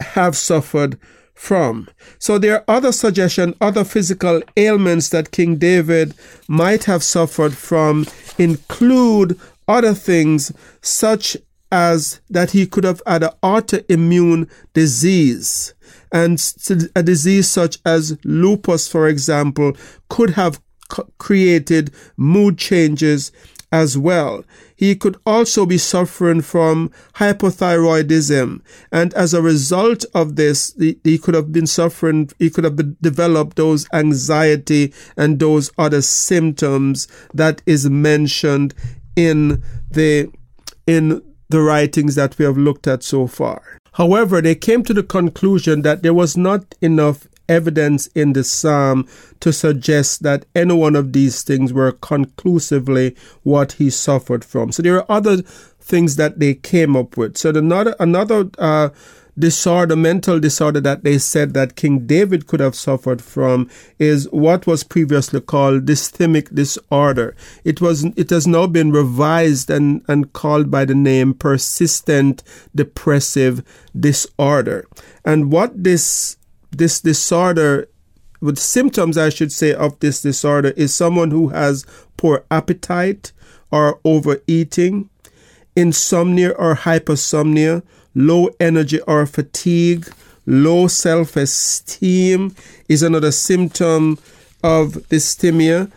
have 0.00 0.36
suffered 0.36 0.98
from. 1.34 1.88
So 2.18 2.38
there 2.38 2.54
are 2.56 2.64
other 2.76 2.92
suggestions, 2.92 3.54
other 3.60 3.84
physical 3.84 4.42
ailments 4.56 5.08
that 5.10 5.30
King 5.30 5.56
David 5.56 6.14
might 6.48 6.84
have 6.84 7.02
suffered 7.02 7.56
from 7.56 8.06
include 8.38 9.38
other 9.68 9.94
things 9.94 10.52
such 10.80 11.36
as 11.72 12.20
that 12.30 12.52
he 12.52 12.66
could 12.66 12.84
have 12.84 13.02
had 13.06 13.24
an 13.24 13.30
autoimmune 13.42 14.48
disease. 14.74 15.74
And 16.12 16.40
a 16.94 17.02
disease 17.02 17.50
such 17.50 17.78
as 17.84 18.16
lupus, 18.24 18.86
for 18.86 19.08
example, 19.08 19.76
could 20.08 20.30
have 20.30 20.60
created 21.18 21.92
mood 22.16 22.58
changes 22.58 23.32
as 23.74 23.98
well. 23.98 24.44
He 24.76 24.94
could 24.94 25.16
also 25.26 25.66
be 25.66 25.78
suffering 25.78 26.42
from 26.42 26.92
hypothyroidism. 27.16 28.60
And 28.92 29.12
as 29.14 29.34
a 29.34 29.42
result 29.42 30.04
of 30.14 30.36
this, 30.36 30.72
he 30.78 31.18
could 31.18 31.34
have 31.34 31.50
been 31.52 31.66
suffering, 31.66 32.30
he 32.38 32.50
could 32.50 32.62
have 32.62 33.00
developed 33.02 33.56
those 33.56 33.88
anxiety 33.92 34.94
and 35.16 35.40
those 35.40 35.72
other 35.76 36.02
symptoms 36.02 37.08
that 37.34 37.62
is 37.66 37.90
mentioned 37.90 38.74
in 39.16 39.60
the, 39.90 40.30
in 40.86 41.20
the 41.48 41.60
writings 41.60 42.14
that 42.14 42.38
we 42.38 42.44
have 42.44 42.56
looked 42.56 42.86
at 42.86 43.02
so 43.02 43.26
far. 43.26 43.60
However, 43.94 44.40
they 44.40 44.54
came 44.54 44.84
to 44.84 44.94
the 44.94 45.02
conclusion 45.02 45.82
that 45.82 46.04
there 46.04 46.14
was 46.14 46.36
not 46.36 46.76
enough 46.80 47.26
evidence 47.48 48.06
in 48.08 48.32
the 48.32 48.44
psalm 48.44 49.08
to 49.40 49.52
suggest 49.52 50.22
that 50.22 50.46
any 50.54 50.74
one 50.74 50.96
of 50.96 51.12
these 51.12 51.42
things 51.42 51.72
were 51.72 51.92
conclusively 51.92 53.16
what 53.42 53.72
he 53.72 53.90
suffered 53.90 54.44
from. 54.44 54.72
So 54.72 54.82
there 54.82 54.96
are 54.96 55.06
other 55.08 55.42
things 55.80 56.16
that 56.16 56.38
they 56.38 56.54
came 56.54 56.96
up 56.96 57.16
with. 57.16 57.36
So 57.36 57.50
another 57.50 57.94
another 58.00 58.48
uh, 58.58 58.88
disorder, 59.38 59.96
mental 59.96 60.38
disorder 60.38 60.80
that 60.80 61.04
they 61.04 61.18
said 61.18 61.54
that 61.54 61.76
King 61.76 62.06
David 62.06 62.46
could 62.46 62.60
have 62.60 62.74
suffered 62.74 63.20
from 63.20 63.68
is 63.98 64.28
what 64.30 64.66
was 64.66 64.84
previously 64.84 65.40
called 65.40 65.86
dysthymic 65.86 66.54
disorder. 66.54 67.36
It 67.64 67.80
was 67.80 68.04
it 68.16 68.30
has 68.30 68.46
now 68.46 68.66
been 68.66 68.92
revised 68.92 69.70
and, 69.70 70.02
and 70.08 70.32
called 70.32 70.70
by 70.70 70.84
the 70.84 70.94
name 70.94 71.34
persistent 71.34 72.42
depressive 72.74 73.62
disorder. 73.98 74.86
And 75.24 75.52
what 75.52 75.84
this 75.84 76.36
this 76.78 77.00
disorder 77.00 77.88
with 78.40 78.58
symptoms 78.58 79.16
I 79.16 79.30
should 79.30 79.52
say 79.52 79.72
of 79.72 79.98
this 80.00 80.20
disorder 80.20 80.70
is 80.76 80.94
someone 80.94 81.30
who 81.30 81.48
has 81.48 81.86
poor 82.18 82.44
appetite 82.50 83.32
or 83.70 84.00
overeating, 84.04 85.08
insomnia 85.74 86.50
or 86.50 86.74
hypersomnia, 86.74 87.82
low 88.14 88.50
energy 88.60 89.00
or 89.00 89.24
fatigue, 89.26 90.12
low 90.46 90.86
self-esteem 90.86 92.54
is 92.88 93.02
another 93.02 93.32
symptom 93.32 94.18
of 94.62 94.92
dysthymia. 95.08 95.90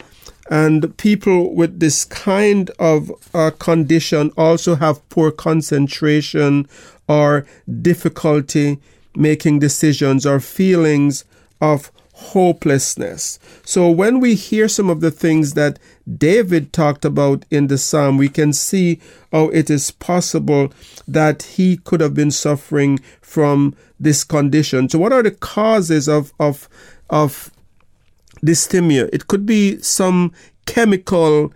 And 0.50 0.96
people 0.98 1.53
with 1.53 1.81
this 1.81 2.05
kind 2.05 2.72
of 2.79 3.12
uh, 3.34 3.51
condition 3.60 4.31
also 4.38 4.75
have 4.75 5.07
poor 5.10 5.31
concentration 5.31 6.65
or 7.10 7.46
difficulty 7.81 8.79
making 9.17 9.59
decisions 9.59 10.25
or 10.25 10.39
feelings 10.39 11.25
of 11.59 11.91
hopelessness. 12.13 13.38
So 13.63 13.91
when 13.91 14.19
we 14.19 14.33
hear 14.33 14.67
some 14.67 14.89
of 14.89 15.01
the 15.01 15.12
things 15.12 15.53
that 15.53 15.77
David 16.17 16.74
talked 16.74 17.05
about 17.05 17.45
in 17.51 17.67
the 17.67 17.77
psalm, 17.77 18.17
we 18.17 18.27
can 18.27 18.53
see 18.53 19.00
how 19.31 19.50
it 19.50 19.69
is 19.69 19.91
possible 19.91 20.74
that 21.07 21.43
he 21.43 21.77
could 21.77 22.01
have 22.01 22.15
been 22.15 22.31
suffering 22.31 23.00
from 23.21 23.75
this 24.00 24.24
condition. 24.24 24.89
So 24.89 24.97
what 24.97 25.13
are 25.13 25.21
the 25.21 25.31
causes 25.31 26.09
of 26.09 26.33
of 26.39 26.67
of 27.09 27.51
dysthymia? 28.43 29.09
It 29.13 29.27
could 29.27 29.45
be 29.45 29.79
some 29.81 30.33
chemical 30.65 31.53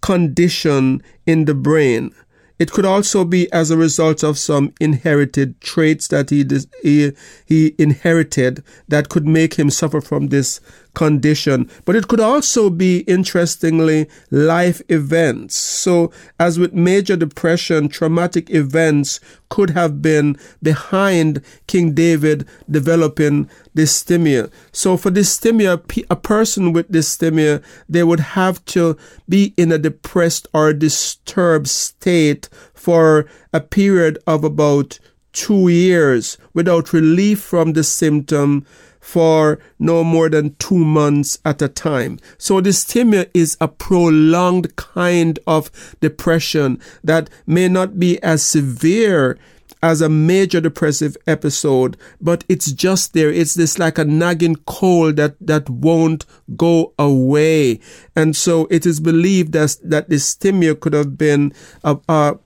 condition 0.00 1.02
in 1.26 1.44
the 1.44 1.54
brain. 1.54 2.14
It 2.62 2.70
could 2.70 2.84
also 2.86 3.24
be 3.24 3.52
as 3.52 3.72
a 3.72 3.76
result 3.76 4.22
of 4.22 4.38
some 4.38 4.72
inherited 4.80 5.60
traits 5.60 6.06
that 6.06 6.30
he, 6.30 6.46
he, 6.80 7.10
he 7.44 7.74
inherited 7.76 8.62
that 8.86 9.08
could 9.08 9.26
make 9.26 9.54
him 9.54 9.68
suffer 9.68 10.00
from 10.00 10.28
this 10.28 10.60
condition. 10.94 11.70
But 11.84 11.96
it 11.96 12.08
could 12.08 12.20
also 12.20 12.70
be, 12.70 13.00
interestingly, 13.00 14.08
life 14.30 14.82
events. 14.88 15.56
So, 15.56 16.12
as 16.38 16.58
with 16.58 16.72
major 16.72 17.16
depression, 17.16 17.88
traumatic 17.88 18.50
events 18.50 19.20
could 19.48 19.70
have 19.70 20.00
been 20.00 20.36
behind 20.62 21.42
King 21.66 21.92
David 21.92 22.46
developing 22.70 23.48
dysthymia. 23.76 24.50
So, 24.72 24.96
for 24.96 25.10
dysthymia, 25.10 26.04
a 26.10 26.16
person 26.16 26.72
with 26.72 26.90
dysthymia, 26.90 27.62
they 27.88 28.02
would 28.02 28.20
have 28.20 28.64
to 28.66 28.96
be 29.28 29.54
in 29.56 29.72
a 29.72 29.78
depressed 29.78 30.46
or 30.52 30.72
disturbed 30.72 31.68
state 31.68 32.48
for 32.74 33.26
a 33.52 33.60
period 33.60 34.18
of 34.26 34.44
about 34.44 34.98
two 35.32 35.68
years 35.68 36.36
without 36.52 36.92
relief 36.92 37.40
from 37.40 37.72
the 37.72 37.84
symptom 37.84 38.66
for 39.02 39.58
no 39.80 40.04
more 40.04 40.30
than 40.30 40.54
two 40.54 40.78
months 40.78 41.38
at 41.44 41.60
a 41.60 41.68
time. 41.68 42.18
So 42.38 42.62
dysthymia 42.62 43.28
is 43.34 43.58
a 43.60 43.68
prolonged 43.68 44.76
kind 44.76 45.38
of 45.46 45.70
depression 46.00 46.80
that 47.02 47.28
may 47.44 47.68
not 47.68 47.98
be 47.98 48.22
as 48.22 48.42
severe 48.42 49.36
as 49.82 50.00
a 50.00 50.08
major 50.08 50.60
depressive 50.60 51.16
episode, 51.26 51.96
but 52.20 52.44
it's 52.48 52.70
just 52.70 53.12
there. 53.12 53.32
It's 53.32 53.54
this 53.54 53.76
like 53.78 53.98
a 53.98 54.04
nagging 54.04 54.56
cold 54.66 55.16
that, 55.16 55.34
that 55.40 55.68
won't 55.68 56.24
go 56.56 56.94
away. 56.96 57.80
And 58.14 58.36
so 58.36 58.68
it 58.70 58.86
is 58.86 59.00
believed 59.00 59.52
that, 59.52 59.76
that 59.82 60.08
dysthymia 60.08 60.78
could 60.78 60.92
have 60.92 61.18
been 61.18 61.52
a, 61.82 61.98
a 62.08 62.38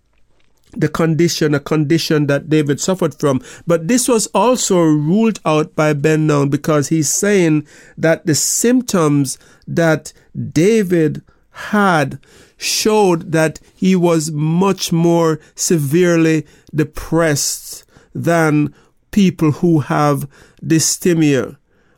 the 0.81 0.89
condition, 0.89 1.55
a 1.55 1.61
condition 1.61 2.27
that 2.27 2.49
David 2.49 2.81
suffered 2.81 3.15
from. 3.15 3.43
But 3.67 3.89
this 3.89 4.09
was 4.09 4.27
also 4.29 4.81
ruled 4.81 5.41
out 5.45 5.75
by 5.75 5.93
Ben 5.93 6.27
Noun 6.27 6.49
because 6.49 6.89
he's 6.89 7.11
saying 7.11 7.67
that 7.97 8.27
the 8.27 8.35
symptoms 8.35 9.39
that 9.67 10.13
David 10.53 11.23
had 11.51 12.19
showed 12.59 13.33
that 13.33 13.61
he 13.75 13.97
was 13.97 14.31
much 14.31 14.93
more 14.93 15.41
severely 15.55 16.47
depressed 16.75 17.85
than 18.15 18.75
people 19.11 19.53
who 19.53 19.81
have 19.81 20.29
dysthymia 20.63 21.57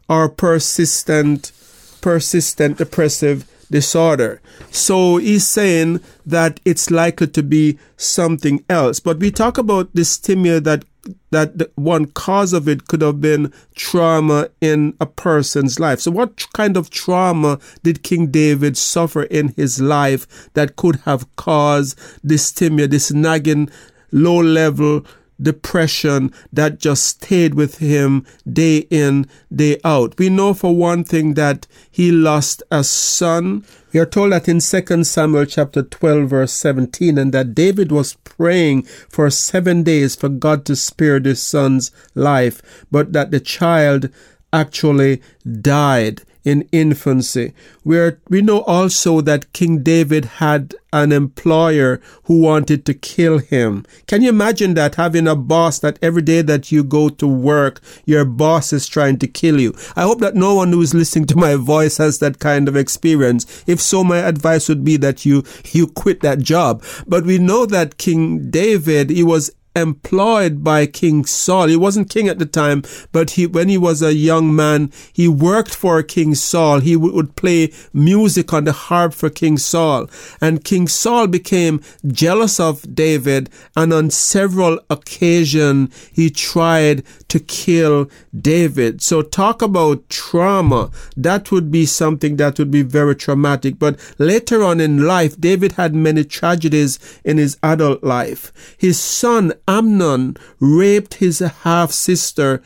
or 0.09 0.29
persistent 0.29 1.53
persistent 2.01 2.79
depressive 2.79 3.47
disorder. 3.71 4.41
So 4.71 5.19
he's 5.19 5.47
saying 5.47 6.01
that 6.27 6.61
it's 6.65 6.91
likely 6.91 7.29
to 7.29 7.43
be 7.43 7.79
something 7.97 8.65
else. 8.69 9.01
But 9.01 9.19
we 9.19 9.31
talk 9.31 9.59
about 9.59 9.95
dysthymia 9.95 10.63
that 10.65 10.85
that 11.31 11.57
the 11.59 11.71
one 11.75 12.07
cause 12.07 12.53
of 12.53 12.69
it 12.69 12.87
could 12.89 13.01
have 13.01 13.21
been 13.21 13.53
trauma 13.75 14.49
in 14.61 14.95
a 15.01 15.07
person's 15.07 15.79
life. 15.81 16.01
So 16.01 16.11
what 16.11 16.47
kind 16.53 16.77
of 16.77 16.91
trauma 16.91 17.59
did 17.83 18.03
King 18.03 18.27
David 18.27 18.77
suffer 18.77 19.23
in 19.23 19.49
his 19.57 19.81
life 19.81 20.51
that 20.53 20.77
could 20.77 20.97
have 21.07 21.35
caused 21.37 21.99
dysthymia, 22.27 22.91
this 22.91 23.11
nagging 23.11 23.71
low 24.13 24.41
level 24.43 25.05
depression 25.40 26.33
that 26.52 26.78
just 26.78 27.04
stayed 27.04 27.54
with 27.54 27.78
him 27.78 28.26
day 28.50 28.78
in, 28.90 29.26
day 29.54 29.78
out. 29.85 30.18
We 30.18 30.28
know 30.28 30.54
for 30.54 30.75
one 30.75 31.04
thing 31.04 31.35
that 31.35 31.66
he 31.90 32.11
lost 32.11 32.62
a 32.71 32.85
son. 32.85 33.64
We 33.92 34.00
are 34.00 34.07
told 34.07 34.33
that 34.33 34.49
in 34.49 34.61
2 34.61 35.04
Samuel 35.04 35.47
chapter 35.47 35.83
12 35.83 36.28
verse 36.28 36.52
17 36.52 37.16
and 37.18 37.33
that 37.33 37.54
David 37.54 37.90
was 37.90 38.14
praying 38.14 38.83
for 38.83 39.30
seven 39.30 39.83
days 39.83 40.14
for 40.14 40.28
God 40.28 40.64
to 40.66 40.76
spare 40.76 41.21
this 41.21 41.42
son's 41.42 41.90
life, 42.14 42.85
but 42.90 43.12
that 43.12 43.30
the 43.30 43.40
child 43.40 44.11
actually 44.52 45.23
died 45.61 46.23
in 46.45 46.68
infancy. 46.73 47.52
We, 47.85 47.99
are, 47.99 48.21
we 48.28 48.42
know 48.42 48.62
also 48.62 49.21
that 49.23 49.52
King 49.52 49.83
David 49.83 50.25
had 50.25 50.75
an 50.92 51.12
employer 51.12 52.00
who 52.25 52.40
wanted 52.40 52.87
to 52.87 52.95
kill 52.95 53.38
him. 53.38 53.85
Can 54.07 54.23
you 54.23 54.30
imagine 54.30 54.75
that 54.75 54.95
having 54.95 55.26
a 55.26 55.37
boss 55.37 55.78
that 55.80 55.99
every 56.00 56.23
day 56.23 56.42
that 56.42 56.73
you 56.73 56.83
go 56.83 57.09
to 57.11 57.26
work, 57.26 57.80
your 58.07 58.25
boss 58.25 58.73
is 58.73 58.87
trying 58.87 59.18
to 59.18 59.26
kill 59.26 59.61
you? 59.61 59.75
I 59.97 60.02
hope 60.02 60.21
that 60.21 60.35
no 60.35 60.54
one 60.54 60.73
who 60.73 60.80
is 60.80 60.95
listening 60.95 61.26
to 61.26 61.37
my 61.37 61.57
voice 61.57 61.99
has 61.99 62.18
that 62.21 62.38
kind 62.38 62.68
of 62.68 62.76
experience. 62.76 63.64
If 63.66 63.80
so, 63.80 64.02
my 64.02 64.18
advice 64.18 64.68
would 64.68 64.85
be 64.85 64.97
that 64.99 65.26
you, 65.26 65.45
you 65.73 65.87
quit 65.88 66.21
that 66.21 66.38
job. 66.38 66.83
But 67.07 67.25
we 67.25 67.38
know 67.38 67.66
that 67.66 67.99
King 67.99 68.50
David, 68.50 69.11
he 69.11 69.23
was 69.23 69.50
employed 69.77 70.65
by 70.65 70.87
King 70.87 71.25
Saul. 71.25 71.69
He 71.69 71.77
wasn't 71.77 72.11
king 72.11 72.29
at 72.29 72.39
the 72.39 72.47
time, 72.47 72.83
but 73.13 73.31
he, 73.33 73.47
when 73.47 73.69
he 73.69 73.79
was 73.79 74.03
a 74.03 74.15
young 74.15 74.55
man, 74.55 74.93
he 75.13 75.29
worked 75.29 75.75
for 75.75 76.03
King 76.03 76.35
Saul. 76.35 76.81
He 76.81 76.95
w- 76.95 77.15
would 77.15 77.37
play 77.37 77.73
music 77.93 78.53
on 78.53 78.65
the 78.65 78.73
harp 78.73 79.15
for 79.15 79.31
King 79.31 79.59
Saul. 79.59 80.09
And 80.41 80.65
King 80.65 80.89
Saul 80.89 81.27
became 81.27 81.81
jealous 82.07 82.59
of 82.59 82.95
David, 82.95 83.51
and 83.77 83.93
on 83.93 84.11
several 84.11 84.81
occasions, 84.91 85.95
he 86.13 86.31
tried 86.31 87.05
to 87.29 87.39
kill 87.39 88.11
David. 88.39 89.03
So 89.03 89.23
talk 89.23 89.63
about 89.63 90.09
trauma. 90.09 90.91
That 91.17 91.53
would 91.53 91.71
be 91.71 91.87
something 91.87 92.37
that 92.37 92.59
would 92.59 92.71
be 92.71 92.83
very 92.83 93.15
traumatic. 93.15 93.79
But 93.79 93.99
later 94.19 94.63
on 94.63 94.81
in 94.81 95.05
life, 95.07 95.39
David 95.41 95.73
had 95.73 95.95
many 95.95 96.25
tragedies 96.25 96.99
in 97.25 97.39
his 97.39 97.57
adult 97.63 98.03
life. 98.03 98.53
His 98.79 98.99
son 98.99 99.53
Amnon 99.69 100.37
raped 100.59 101.15
his 101.15 101.39
half 101.39 101.93
sister 101.93 102.63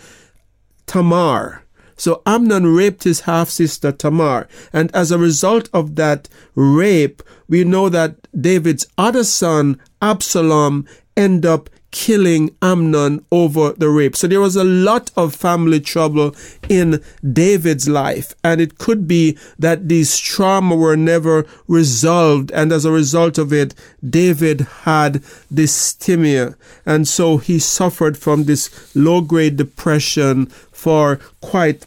Tamar. 0.86 1.64
So 1.96 2.22
Amnon 2.24 2.66
raped 2.74 3.04
his 3.04 3.20
half 3.20 3.48
sister 3.50 3.92
Tamar. 3.92 4.48
And 4.72 4.94
as 4.94 5.10
a 5.10 5.18
result 5.18 5.68
of 5.74 5.96
that 5.96 6.28
rape, 6.54 7.22
we 7.48 7.64
know 7.64 7.88
that 7.88 8.28
David's 8.40 8.86
other 8.96 9.24
son, 9.24 9.80
Absalom, 10.00 10.86
end 11.16 11.44
up 11.44 11.68
killing 11.92 12.50
Amnon 12.60 13.24
over 13.30 13.72
the 13.74 13.88
rape. 13.88 14.16
So 14.16 14.26
there 14.26 14.40
was 14.40 14.56
a 14.56 14.64
lot 14.64 15.12
of 15.16 15.34
family 15.34 15.78
trouble 15.78 16.34
in 16.68 17.02
David's 17.32 17.88
life. 17.88 18.34
And 18.42 18.60
it 18.60 18.78
could 18.78 19.06
be 19.06 19.38
that 19.58 19.88
these 19.88 20.18
trauma 20.18 20.74
were 20.74 20.96
never 20.96 21.46
resolved. 21.68 22.50
And 22.50 22.72
as 22.72 22.84
a 22.84 22.90
result 22.90 23.38
of 23.38 23.52
it, 23.52 23.74
David 24.08 24.62
had 24.82 25.22
dysthymia. 25.52 26.56
And 26.84 27.06
so 27.06 27.36
he 27.36 27.60
suffered 27.60 28.18
from 28.18 28.44
this 28.44 28.94
low 28.96 29.20
grade 29.20 29.56
depression 29.56 30.46
for 30.72 31.20
quite 31.40 31.86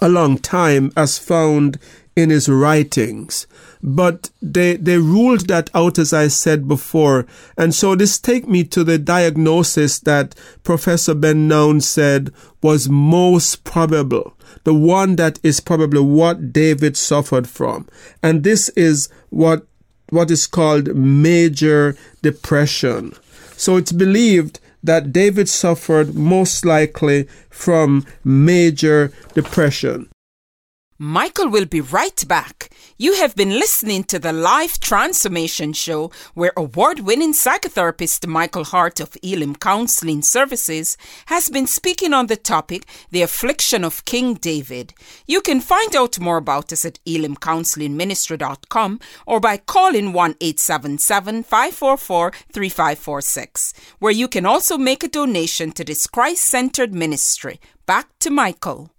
a 0.00 0.08
long 0.08 0.38
time 0.38 0.90
as 0.96 1.18
found 1.18 1.78
in 2.16 2.30
his 2.30 2.48
writings 2.48 3.46
but 3.82 4.30
they 4.42 4.76
they 4.76 4.98
ruled 4.98 5.48
that 5.48 5.70
out 5.74 5.98
as 5.98 6.12
I 6.12 6.28
said 6.28 6.68
before. 6.68 7.26
And 7.56 7.74
so 7.74 7.94
this 7.94 8.18
take 8.18 8.48
me 8.48 8.64
to 8.64 8.84
the 8.84 8.98
diagnosis 8.98 9.98
that 10.00 10.34
Professor 10.64 11.14
Ben 11.14 11.48
Noun 11.48 11.80
said 11.80 12.32
was 12.62 12.88
most 12.88 13.64
probable, 13.64 14.34
the 14.64 14.74
one 14.74 15.16
that 15.16 15.38
is 15.42 15.60
probably 15.60 16.00
what 16.00 16.52
David 16.52 16.96
suffered 16.96 17.48
from. 17.48 17.88
And 18.22 18.44
this 18.44 18.68
is 18.70 19.08
what 19.30 19.66
what 20.10 20.30
is 20.30 20.46
called 20.46 20.94
major 20.96 21.96
depression. 22.22 23.12
So 23.56 23.76
it's 23.76 23.92
believed 23.92 24.60
that 24.82 25.12
David 25.12 25.48
suffered 25.48 26.14
most 26.14 26.64
likely 26.64 27.28
from 27.50 28.06
major 28.24 29.12
depression. 29.34 30.08
Michael 31.00 31.48
will 31.48 31.64
be 31.64 31.80
right 31.80 32.26
back. 32.26 32.70
You 32.96 33.14
have 33.14 33.36
been 33.36 33.50
listening 33.50 34.02
to 34.04 34.18
the 34.18 34.32
Life 34.32 34.80
Transformation 34.80 35.72
Show, 35.72 36.10
where 36.34 36.52
award 36.56 36.98
winning 36.98 37.34
psychotherapist 37.34 38.26
Michael 38.26 38.64
Hart 38.64 38.98
of 38.98 39.16
Elim 39.22 39.54
Counseling 39.54 40.22
Services 40.22 40.96
has 41.26 41.50
been 41.50 41.68
speaking 41.68 42.12
on 42.12 42.26
the 42.26 42.34
topic, 42.34 42.84
The 43.12 43.22
Affliction 43.22 43.84
of 43.84 44.04
King 44.06 44.34
David. 44.34 44.92
You 45.28 45.40
can 45.40 45.60
find 45.60 45.94
out 45.94 46.18
more 46.18 46.38
about 46.38 46.72
us 46.72 46.84
at 46.84 46.98
elimcounselingministry.com 47.06 48.98
or 49.24 49.38
by 49.38 49.56
calling 49.56 50.12
1 50.12 50.34
877 50.40 51.44
544 51.44 52.32
3546, 52.52 53.72
where 54.00 54.10
you 54.10 54.26
can 54.26 54.44
also 54.44 54.76
make 54.76 55.04
a 55.04 55.08
donation 55.08 55.70
to 55.70 55.84
this 55.84 56.08
Christ 56.08 56.42
centered 56.42 56.92
ministry. 56.92 57.60
Back 57.86 58.08
to 58.18 58.30
Michael. 58.30 58.90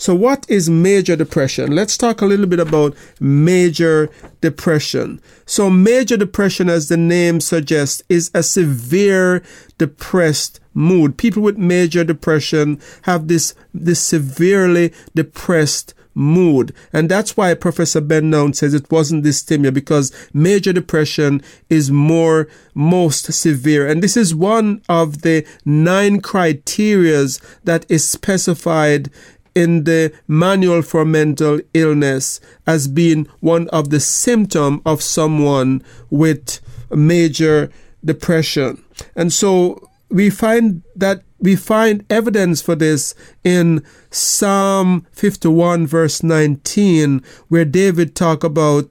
So, 0.00 0.14
what 0.14 0.46
is 0.48 0.70
major 0.70 1.16
depression? 1.16 1.74
Let's 1.74 1.96
talk 1.96 2.22
a 2.22 2.26
little 2.26 2.46
bit 2.46 2.60
about 2.60 2.94
major 3.18 4.08
depression. 4.40 5.20
So, 5.44 5.70
major 5.70 6.16
depression, 6.16 6.70
as 6.70 6.88
the 6.88 6.96
name 6.96 7.40
suggests, 7.40 8.00
is 8.08 8.30
a 8.32 8.44
severe 8.44 9.42
depressed 9.76 10.60
mood. 10.72 11.18
People 11.18 11.42
with 11.42 11.58
major 11.58 12.04
depression 12.04 12.80
have 13.02 13.26
this, 13.26 13.56
this 13.74 13.98
severely 13.98 14.92
depressed 15.16 15.94
mood. 16.18 16.74
And 16.92 17.08
that's 17.08 17.36
why 17.36 17.54
Professor 17.54 18.00
Ben 18.00 18.28
Noun 18.28 18.52
says 18.52 18.74
it 18.74 18.90
wasn't 18.90 19.24
dysthymia 19.24 19.72
because 19.72 20.12
major 20.34 20.72
depression 20.72 21.42
is 21.70 21.90
more, 21.90 22.48
most 22.74 23.32
severe. 23.32 23.86
And 23.86 24.02
this 24.02 24.16
is 24.16 24.34
one 24.34 24.82
of 24.88 25.22
the 25.22 25.46
nine 25.64 26.20
criterias 26.20 27.40
that 27.64 27.86
is 27.88 28.08
specified 28.08 29.10
in 29.58 29.82
the 29.82 30.12
manual 30.28 30.82
for 30.82 31.04
mental 31.04 31.58
illness 31.74 32.40
as 32.64 32.86
being 32.86 33.26
one 33.40 33.66
of 33.70 33.90
the 33.90 33.98
symptom 33.98 34.80
of 34.86 35.02
someone 35.02 35.82
with 36.10 36.60
major 36.92 37.68
depression. 38.04 38.80
And 39.16 39.32
so 39.32 39.88
we 40.10 40.30
find 40.30 40.82
that 40.94 41.24
we 41.40 41.56
find 41.56 42.06
evidence 42.08 42.62
for 42.62 42.76
this 42.76 43.16
in 43.42 43.84
Psalm 44.10 45.06
51 45.10 45.88
verse 45.88 46.22
19 46.22 47.20
where 47.48 47.64
David 47.64 48.14
talk 48.14 48.44
about 48.44 48.88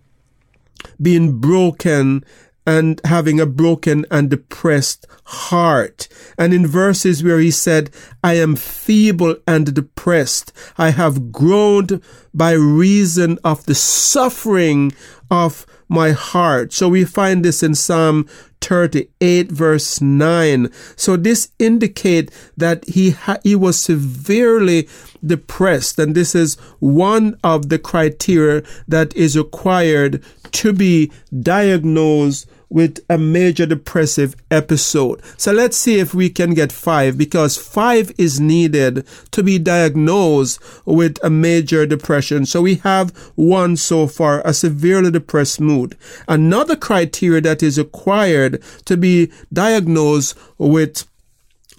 being 1.01 1.39
broken 1.39 2.25
and 2.67 2.99
having 3.06 3.39
a 3.39 3.45
broken 3.45 4.06
and 4.12 4.30
depressed 4.30 5.08
heart. 5.23 6.10
And 6.38 6.53
in 6.53 6.67
verses 6.67 7.23
where 7.23 7.39
he 7.39 7.49
said, 7.49 7.89
I 8.21 8.34
am 8.34 8.58
feeble 8.58 9.38
and 9.47 9.73
depressed, 9.73 10.51
I 10.77 10.89
have 10.89 11.32
groaned 11.32 12.01
by 12.34 12.51
reason 12.51 13.39
of 13.43 13.65
the 13.65 13.73
suffering 13.73 14.91
of 15.32 15.65
my 15.88 16.12
heart. 16.12 16.73
So 16.73 16.89
we 16.89 17.06
find 17.06 17.43
this 17.43 17.63
in 17.63 17.73
Psalm 17.73 18.27
38 18.60 19.49
verse 19.49 20.01
9. 20.01 20.69
So 20.97 21.15
this 21.15 21.51
indicate 21.60 22.32
that 22.58 22.84
he 22.86 23.12
ha- 23.12 23.38
he 23.43 23.56
was 23.56 23.82
severely 23.82 24.89
depressed 25.25 25.97
and 25.99 26.15
this 26.15 26.36
is 26.36 26.56
one 26.80 27.39
of 27.43 27.69
the 27.69 27.80
criteria 27.80 28.63
that 28.88 29.15
is 29.15 29.38
required 29.38 30.21
to 30.51 30.73
be 30.73 31.12
diagnosed 31.39 32.47
with 32.69 32.99
a 33.10 33.17
major 33.17 33.65
depressive 33.65 34.36
episode. 34.51 35.21
So 35.38 35.51
let's 35.51 35.77
see 35.77 35.99
if 35.99 36.13
we 36.13 36.30
can 36.30 36.53
get 36.53 36.71
five 36.71 37.17
because 37.17 37.58
five 37.58 38.12
is 38.17 38.39
needed 38.39 39.06
to 39.32 39.43
be 39.43 39.58
diagnosed 39.58 40.60
with 40.86 41.17
a 41.23 41.30
major 41.30 41.86
depression. 41.86 42.45
So 42.45 42.62
we 42.62 42.75
have 42.75 43.15
one 43.36 43.77
so 43.77 44.08
far, 44.08 44.41
a 44.45 44.53
severely 44.53 45.12
depressed 45.12 45.62
mood. 45.62 45.97
Another 46.27 46.75
criteria 46.75 47.41
that 47.41 47.63
is 47.63 47.77
required 47.77 48.62
to 48.86 48.97
be 48.97 49.32
diagnosed 49.53 50.38
with 50.58 51.08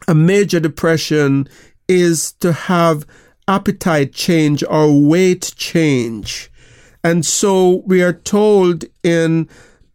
a 0.07 0.14
major 0.14 0.61
depression 0.61 1.48
is 1.87 2.33
to 2.33 2.53
have 2.53 3.07
appetite 3.46 4.12
change 4.12 4.62
or 4.68 4.92
weight 4.92 5.53
change. 5.57 6.51
And 7.03 7.24
so 7.24 7.83
we 7.87 8.03
are 8.03 8.12
told 8.12 8.85
in 9.03 9.48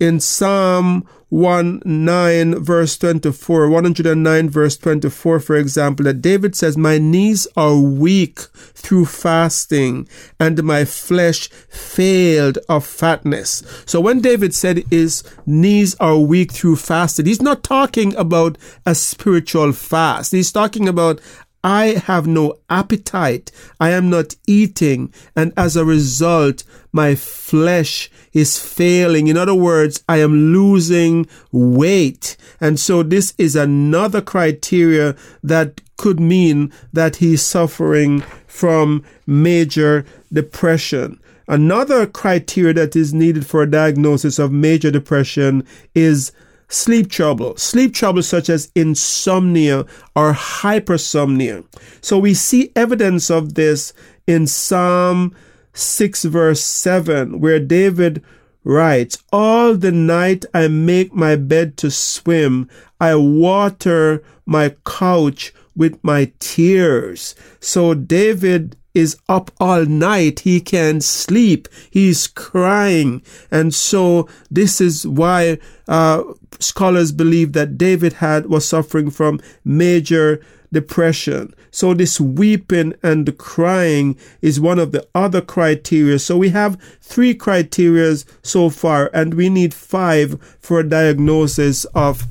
in 0.03 0.19
Psalm 0.19 1.07
1 1.29 1.81
9 1.83 2.63
verse 2.63 2.95
24, 2.97 3.69
109 3.69 4.49
verse 4.51 4.77
24, 4.77 5.39
for 5.39 5.55
example, 5.55 6.03
that 6.03 6.21
David 6.21 6.55
says, 6.55 6.77
My 6.77 6.99
knees 6.99 7.47
are 7.57 7.75
weak 7.75 8.39
through 8.75 9.05
fasting, 9.05 10.07
and 10.39 10.61
my 10.63 10.85
flesh 10.85 11.47
failed 11.47 12.59
of 12.69 12.85
fatness. 12.85 13.63
So 13.87 13.99
when 13.99 14.21
David 14.21 14.53
said 14.53 14.83
his 14.91 15.23
knees 15.47 15.95
are 15.95 16.19
weak 16.19 16.51
through 16.51 16.75
fasting, 16.75 17.25
he's 17.25 17.41
not 17.41 17.63
talking 17.63 18.15
about 18.15 18.59
a 18.85 18.93
spiritual 18.93 19.71
fast. 19.71 20.33
He's 20.33 20.51
talking 20.51 20.87
about 20.87 21.19
I 21.63 22.01
have 22.05 22.27
no 22.27 22.55
appetite. 22.69 23.51
I 23.79 23.91
am 23.91 24.09
not 24.09 24.35
eating. 24.45 25.13
And 25.35 25.53
as 25.55 25.77
a 25.77 25.85
result, 25.85 26.63
my 26.91 27.15
flesh 27.15 28.11
is 28.33 28.59
failing. 28.59 29.27
In 29.27 29.37
other 29.37 29.55
words, 29.55 30.03
I 30.09 30.17
am 30.17 30.53
losing 30.53 31.27
weight. 31.51 32.35
And 32.59 32.79
so 32.79 33.01
this 33.01 33.33
is 33.37 33.55
another 33.55 34.21
criteria 34.21 35.15
that 35.41 35.79
could 35.95 36.19
mean 36.19 36.73
that 36.91 37.17
he's 37.17 37.41
suffering 37.41 38.21
from 38.45 39.03
major 39.25 40.05
depression. 40.31 41.19
Another 41.47 42.05
criteria 42.05 42.73
that 42.73 42.95
is 42.95 43.13
needed 43.13 43.45
for 43.45 43.63
a 43.63 43.69
diagnosis 43.69 44.39
of 44.39 44.51
major 44.51 44.91
depression 44.91 45.65
is 45.93 46.31
sleep 46.67 47.09
trouble, 47.09 47.55
sleep 47.57 47.93
trouble 47.93 48.23
such 48.23 48.49
as 48.49 48.71
insomnia 48.75 49.85
or 50.15 50.33
hypersomnia. 50.33 51.63
So 52.01 52.17
we 52.17 52.33
see 52.33 52.71
evidence 52.75 53.29
of 53.29 53.55
this 53.55 53.93
in 54.27 54.47
Psalm 54.47 55.35
6 55.73 56.23
verse 56.25 56.61
7 56.61 57.39
where 57.39 57.59
David 57.59 58.23
writes, 58.63 59.17
All 59.31 59.75
the 59.75 59.91
night 59.91 60.45
I 60.53 60.67
make 60.67 61.13
my 61.13 61.35
bed 61.35 61.77
to 61.77 61.91
swim. 61.91 62.69
I 62.99 63.15
water 63.15 64.23
my 64.45 64.75
couch 64.85 65.53
with 65.75 66.01
my 66.03 66.31
tears. 66.39 67.35
So 67.59 67.93
David 67.93 68.75
is 68.93 69.17
up 69.27 69.51
all 69.59 69.85
night. 69.85 70.41
He 70.41 70.61
can't 70.61 71.03
sleep. 71.03 71.67
He's 71.89 72.27
crying. 72.27 73.23
And 73.49 73.73
so 73.73 74.29
this 74.51 74.79
is 74.79 75.07
why 75.07 75.57
uh, 75.87 76.23
scholars 76.59 77.11
believe 77.11 77.53
that 77.53 77.77
David 77.77 78.13
had 78.13 78.47
was 78.47 78.67
suffering 78.67 79.09
from 79.09 79.39
major 79.65 80.41
depression. 80.71 81.53
So 81.71 81.93
this 81.93 82.19
weeping 82.19 82.93
and 83.01 83.37
crying 83.37 84.17
is 84.41 84.59
one 84.59 84.79
of 84.79 84.91
the 84.91 85.07
other 85.15 85.41
criteria. 85.41 86.19
So 86.19 86.37
we 86.37 86.49
have 86.49 86.79
three 87.01 87.33
criteria 87.33 88.15
so 88.43 88.69
far, 88.69 89.09
and 89.13 89.33
we 89.33 89.49
need 89.49 89.73
five 89.73 90.39
for 90.59 90.79
a 90.79 90.89
diagnosis 90.89 91.85
of 91.95 92.27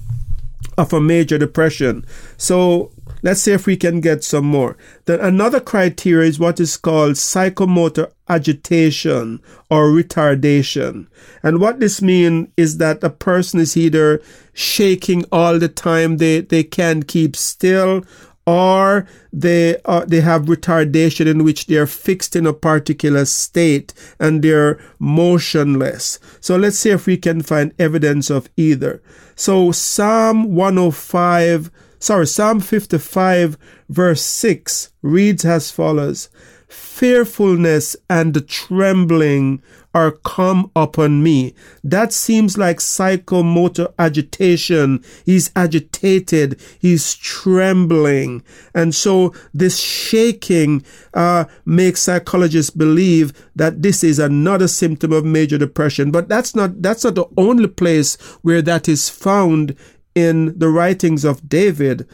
of 0.78 0.92
a 0.92 1.00
major 1.00 1.38
depression. 1.38 2.04
So 2.36 2.92
Let's 3.24 3.42
see 3.42 3.52
if 3.52 3.66
we 3.66 3.76
can 3.76 4.00
get 4.00 4.24
some 4.24 4.46
more. 4.46 4.76
Then 5.04 5.20
another 5.20 5.60
criteria 5.60 6.28
is 6.28 6.40
what 6.40 6.58
is 6.58 6.76
called 6.76 7.12
psychomotor 7.12 8.10
agitation 8.28 9.40
or 9.70 9.90
retardation. 9.90 11.06
And 11.40 11.60
what 11.60 11.78
this 11.78 12.02
means 12.02 12.48
is 12.56 12.78
that 12.78 13.04
a 13.04 13.10
person 13.10 13.60
is 13.60 13.76
either 13.76 14.20
shaking 14.54 15.24
all 15.30 15.60
the 15.60 15.68
time, 15.68 16.16
they, 16.16 16.40
they 16.40 16.64
can't 16.64 17.06
keep 17.06 17.36
still, 17.36 18.04
or 18.46 19.06
they 19.32 19.76
uh, 19.84 20.04
they 20.04 20.20
have 20.20 20.46
retardation 20.46 21.26
in 21.26 21.44
which 21.44 21.66
they 21.66 21.76
are 21.76 21.86
fixed 21.86 22.34
in 22.34 22.46
a 22.46 22.52
particular 22.52 23.24
state 23.24 23.94
and 24.18 24.42
they're 24.42 24.80
motionless. 24.98 26.18
So 26.40 26.56
let's 26.56 26.78
see 26.78 26.90
if 26.90 27.06
we 27.06 27.16
can 27.16 27.42
find 27.42 27.72
evidence 27.78 28.30
of 28.30 28.48
either. 28.56 29.02
So 29.36 29.72
Psalm 29.72 30.54
105 30.54 31.70
sorry, 32.02 32.26
Psalm 32.26 32.60
55 32.60 33.56
verse 33.88 34.22
6 34.22 34.92
reads 35.02 35.44
as 35.44 35.70
follows, 35.70 36.28
Fearfulness 36.68 37.96
and 38.08 38.46
trembling 38.48 39.62
are 39.94 40.12
come 40.12 40.70
upon 40.74 41.22
me. 41.22 41.54
That 41.84 42.12
seems 42.12 42.56
like 42.56 42.78
psychomotor 42.78 43.92
agitation. 43.98 45.04
He's 45.24 45.50
agitated. 45.54 46.60
He's 46.78 47.14
trembling. 47.14 48.42
And 48.74 48.94
so 48.94 49.34
this 49.52 49.78
shaking 49.78 50.84
uh, 51.14 51.44
makes 51.64 52.00
psychologists 52.02 52.70
believe 52.70 53.32
that 53.54 53.82
this 53.82 54.02
is 54.02 54.18
another 54.18 54.68
symptom 54.68 55.12
of 55.12 55.24
major 55.24 55.58
depression. 55.58 56.10
But 56.10 56.28
that's 56.28 56.54
not, 56.54 56.80
that's 56.82 57.04
not 57.04 57.14
the 57.14 57.26
only 57.36 57.68
place 57.68 58.16
where 58.42 58.62
that 58.62 58.88
is 58.88 59.08
found 59.08 59.76
in 60.14 60.58
the 60.58 60.68
writings 60.68 61.24
of 61.24 61.48
David. 61.48 62.06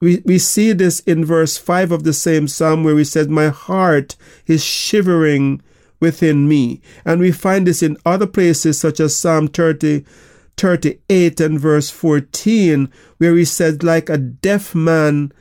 We, 0.00 0.22
we 0.24 0.38
see 0.38 0.72
this 0.72 1.00
in 1.00 1.24
verse 1.24 1.56
5 1.56 1.92
of 1.92 2.04
the 2.04 2.12
same 2.12 2.48
psalm 2.48 2.84
where 2.84 2.96
he 2.96 3.04
says, 3.04 3.28
My 3.28 3.48
heart 3.48 4.16
is 4.46 4.64
shivering 4.64 5.62
within 6.04 6.46
me. 6.46 6.82
And 7.04 7.18
we 7.18 7.32
find 7.32 7.66
this 7.66 7.82
in 7.82 7.96
other 8.04 8.26
places 8.26 8.78
such 8.78 9.00
as 9.00 9.16
Psalm 9.16 9.48
30, 9.48 10.04
38 10.58 11.40
and 11.40 11.58
verse 11.58 11.88
14, 11.88 12.92
where 13.16 13.34
he 13.34 13.46
says, 13.46 13.82
Like 13.82 14.10
a 14.10 14.18
deaf 14.18 14.74
man, 14.74 15.32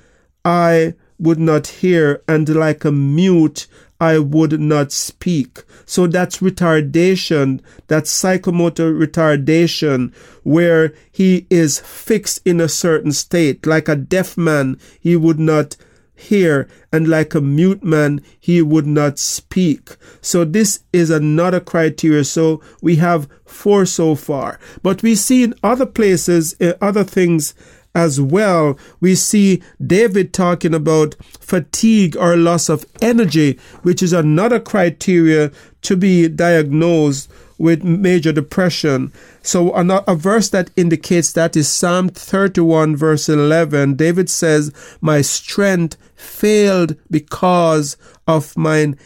I 0.45 0.95
would 1.19 1.39
not 1.39 1.67
hear, 1.67 2.23
and 2.29 2.47
like 2.47 2.85
a 2.85 2.91
mute, 2.93 3.67
I 3.99 4.19
would 4.19 4.59
not 4.59 4.93
speak. 4.93 5.63
So 5.85 6.07
that's 6.07 6.39
retardation, 6.39 7.61
that's 7.87 8.11
psychomotor 8.11 8.97
retardation, 8.97 10.13
where 10.43 10.93
he 11.11 11.45
is 11.49 11.79
fixed 11.79 12.39
in 12.45 12.61
a 12.61 12.69
certain 12.69 13.11
state. 13.11 13.65
Like 13.65 13.89
a 13.89 13.97
deaf 13.97 14.37
man, 14.37 14.79
he 14.99 15.15
would 15.17 15.39
not 15.39 15.75
hear, 16.23 16.67
and 16.91 17.07
like 17.07 17.35
a 17.35 17.41
mute 17.41 17.83
man, 17.83 18.21
he 18.39 18.61
would 18.61 18.87
not 18.87 19.19
speak. 19.19 19.95
So 20.21 20.45
this 20.45 20.83
is 20.91 21.09
another 21.09 21.59
criteria. 21.59 22.23
So 22.23 22.61
we 22.81 22.95
have 22.97 23.27
four 23.45 23.85
so 23.85 24.15
far. 24.15 24.59
But 24.81 25.03
we 25.03 25.15
see 25.15 25.43
in 25.43 25.53
other 25.63 25.85
places, 25.85 26.55
uh, 26.59 26.73
other 26.81 27.03
things 27.03 27.53
as 27.95 28.19
well, 28.19 28.77
we 28.99 29.15
see 29.15 29.61
David 29.85 30.33
talking 30.33 30.73
about 30.73 31.15
fatigue 31.39 32.17
or 32.17 32.35
loss 32.35 32.69
of 32.69 32.85
energy, 33.01 33.59
which 33.83 34.01
is 34.01 34.13
another 34.13 34.59
criteria 34.59 35.51
to 35.83 35.95
be 35.95 36.27
diagnosed 36.27 37.29
with 37.63 37.81
major 37.81 38.33
depression. 38.33 39.09
So, 39.41 39.71
a 39.71 40.15
verse 40.15 40.49
that 40.49 40.69
indicates 40.75 41.31
that 41.31 41.55
is 41.55 41.69
Psalm 41.69 42.09
31, 42.09 42.97
verse 42.97 43.29
11. 43.29 43.95
David 43.95 44.29
says, 44.29 44.73
My 44.99 45.21
strength 45.21 45.95
failed 46.13 46.97
because 47.09 47.95
of 48.27 48.57
mine 48.57 48.97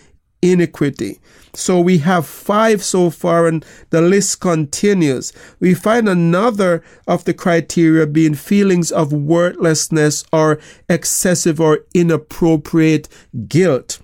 iniquity. 0.41 1.19
So 1.53 1.79
we 1.79 1.99
have 1.99 2.25
five 2.25 2.83
so 2.83 3.11
far, 3.11 3.45
and 3.45 3.63
the 3.91 4.01
list 4.01 4.41
continues. 4.41 5.33
We 5.59 5.75
find 5.75 6.09
another 6.09 6.83
of 7.07 7.25
the 7.25 7.35
criteria 7.35 8.07
being 8.07 8.33
feelings 8.33 8.91
of 8.91 9.13
worthlessness 9.13 10.25
or 10.33 10.59
excessive 10.89 11.61
or 11.61 11.85
inappropriate 11.93 13.07
guilt. 13.47 13.99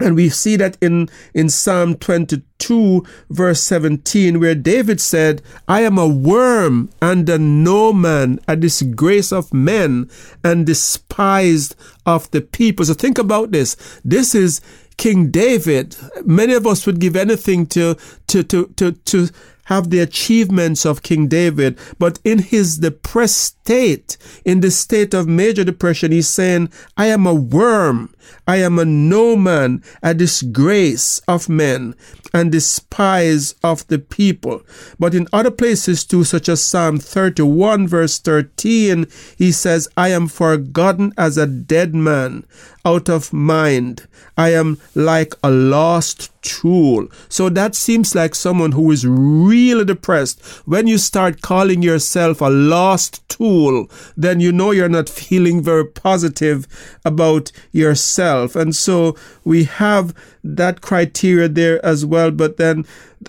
And 0.00 0.14
we 0.14 0.28
see 0.28 0.56
that 0.56 0.76
in, 0.80 1.08
in 1.34 1.48
Psalm 1.48 1.96
22, 1.96 3.04
verse 3.30 3.62
17, 3.62 4.38
where 4.38 4.54
David 4.54 5.00
said, 5.00 5.42
I 5.66 5.82
am 5.82 5.98
a 5.98 6.06
worm 6.06 6.90
and 7.02 7.28
a 7.28 7.38
no 7.38 7.92
man, 7.92 8.40
a 8.46 8.56
disgrace 8.56 9.32
of 9.32 9.52
men 9.52 10.10
and 10.44 10.66
despised 10.66 11.74
of 12.06 12.30
the 12.30 12.40
people. 12.40 12.84
So 12.84 12.94
think 12.94 13.18
about 13.18 13.50
this. 13.50 13.76
This 14.04 14.34
is 14.34 14.60
King 14.96 15.30
David. 15.30 15.96
Many 16.24 16.54
of 16.54 16.66
us 16.66 16.86
would 16.86 17.00
give 17.00 17.16
anything 17.16 17.66
to, 17.68 17.96
to, 18.28 18.42
to, 18.42 18.66
to, 18.76 18.92
to 18.92 19.28
have 19.68 19.90
the 19.90 20.00
achievements 20.00 20.86
of 20.86 21.02
King 21.02 21.28
David, 21.28 21.78
but 21.98 22.18
in 22.24 22.38
his 22.38 22.78
depressed 22.78 23.36
state, 23.36 24.16
in 24.42 24.60
the 24.60 24.70
state 24.70 25.12
of 25.12 25.28
major 25.28 25.62
depression, 25.62 26.10
he's 26.10 26.28
saying, 26.28 26.72
I 26.96 27.08
am 27.08 27.26
a 27.26 27.34
worm. 27.34 28.14
I 28.46 28.56
am 28.56 28.78
a 28.78 28.84
no 28.84 29.36
man, 29.36 29.82
a 30.02 30.14
disgrace 30.14 31.20
of 31.28 31.48
men, 31.48 31.94
and 32.32 32.52
despise 32.52 33.54
of 33.62 33.86
the 33.88 33.98
people. 33.98 34.62
But 34.98 35.14
in 35.14 35.28
other 35.32 35.50
places 35.50 36.04
too, 36.04 36.24
such 36.24 36.48
as 36.48 36.62
Psalm 36.62 36.98
31, 36.98 37.88
verse 37.88 38.18
13, 38.18 39.06
he 39.36 39.52
says, 39.52 39.88
I 39.96 40.08
am 40.08 40.28
forgotten 40.28 41.12
as 41.16 41.36
a 41.36 41.46
dead 41.46 41.94
man, 41.94 42.44
out 42.84 43.08
of 43.08 43.32
mind. 43.32 44.06
I 44.36 44.52
am 44.52 44.78
like 44.94 45.34
a 45.42 45.50
lost 45.50 46.30
tool. 46.42 47.08
So 47.28 47.48
that 47.50 47.74
seems 47.74 48.14
like 48.14 48.34
someone 48.34 48.72
who 48.72 48.90
is 48.90 49.06
really 49.06 49.84
depressed. 49.84 50.40
When 50.64 50.86
you 50.86 50.96
start 50.96 51.42
calling 51.42 51.82
yourself 51.82 52.40
a 52.40 52.48
lost 52.48 53.28
tool, 53.28 53.90
then 54.16 54.40
you 54.40 54.52
know 54.52 54.70
you're 54.70 54.88
not 54.88 55.08
feeling 55.08 55.62
very 55.62 55.86
positive 55.86 56.66
about 57.04 57.50
yourself. 57.72 58.17
And 58.18 58.74
so 58.74 59.16
we 59.44 59.64
have 59.64 60.14
that 60.44 60.80
criteria 60.80 61.48
there 61.48 61.84
as 61.84 62.04
well. 62.04 62.30
But 62.30 62.56
then 62.56 62.84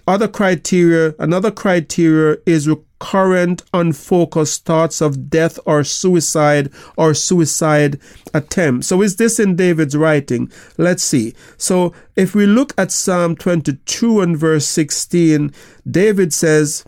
other 0.07 0.27
criteria, 0.27 1.15
another 1.19 1.51
criteria 1.51 2.37
is 2.45 2.67
current 2.99 3.63
unfocused 3.73 4.65
thoughts 4.65 5.01
of 5.01 5.29
death 5.29 5.57
or 5.65 5.83
suicide 5.83 6.69
or 6.97 7.13
suicide 7.13 7.99
attempt. 8.33 8.85
So 8.85 9.01
is 9.01 9.15
this 9.15 9.39
in 9.39 9.55
David's 9.55 9.95
writing? 9.95 10.51
Let's 10.77 11.03
see. 11.03 11.33
So 11.57 11.93
if 12.15 12.35
we 12.35 12.45
look 12.45 12.73
at 12.77 12.91
Psalm 12.91 13.35
22 13.35 14.21
and 14.21 14.37
verse 14.37 14.65
16, 14.67 15.53
David 15.89 16.33
says 16.33 16.83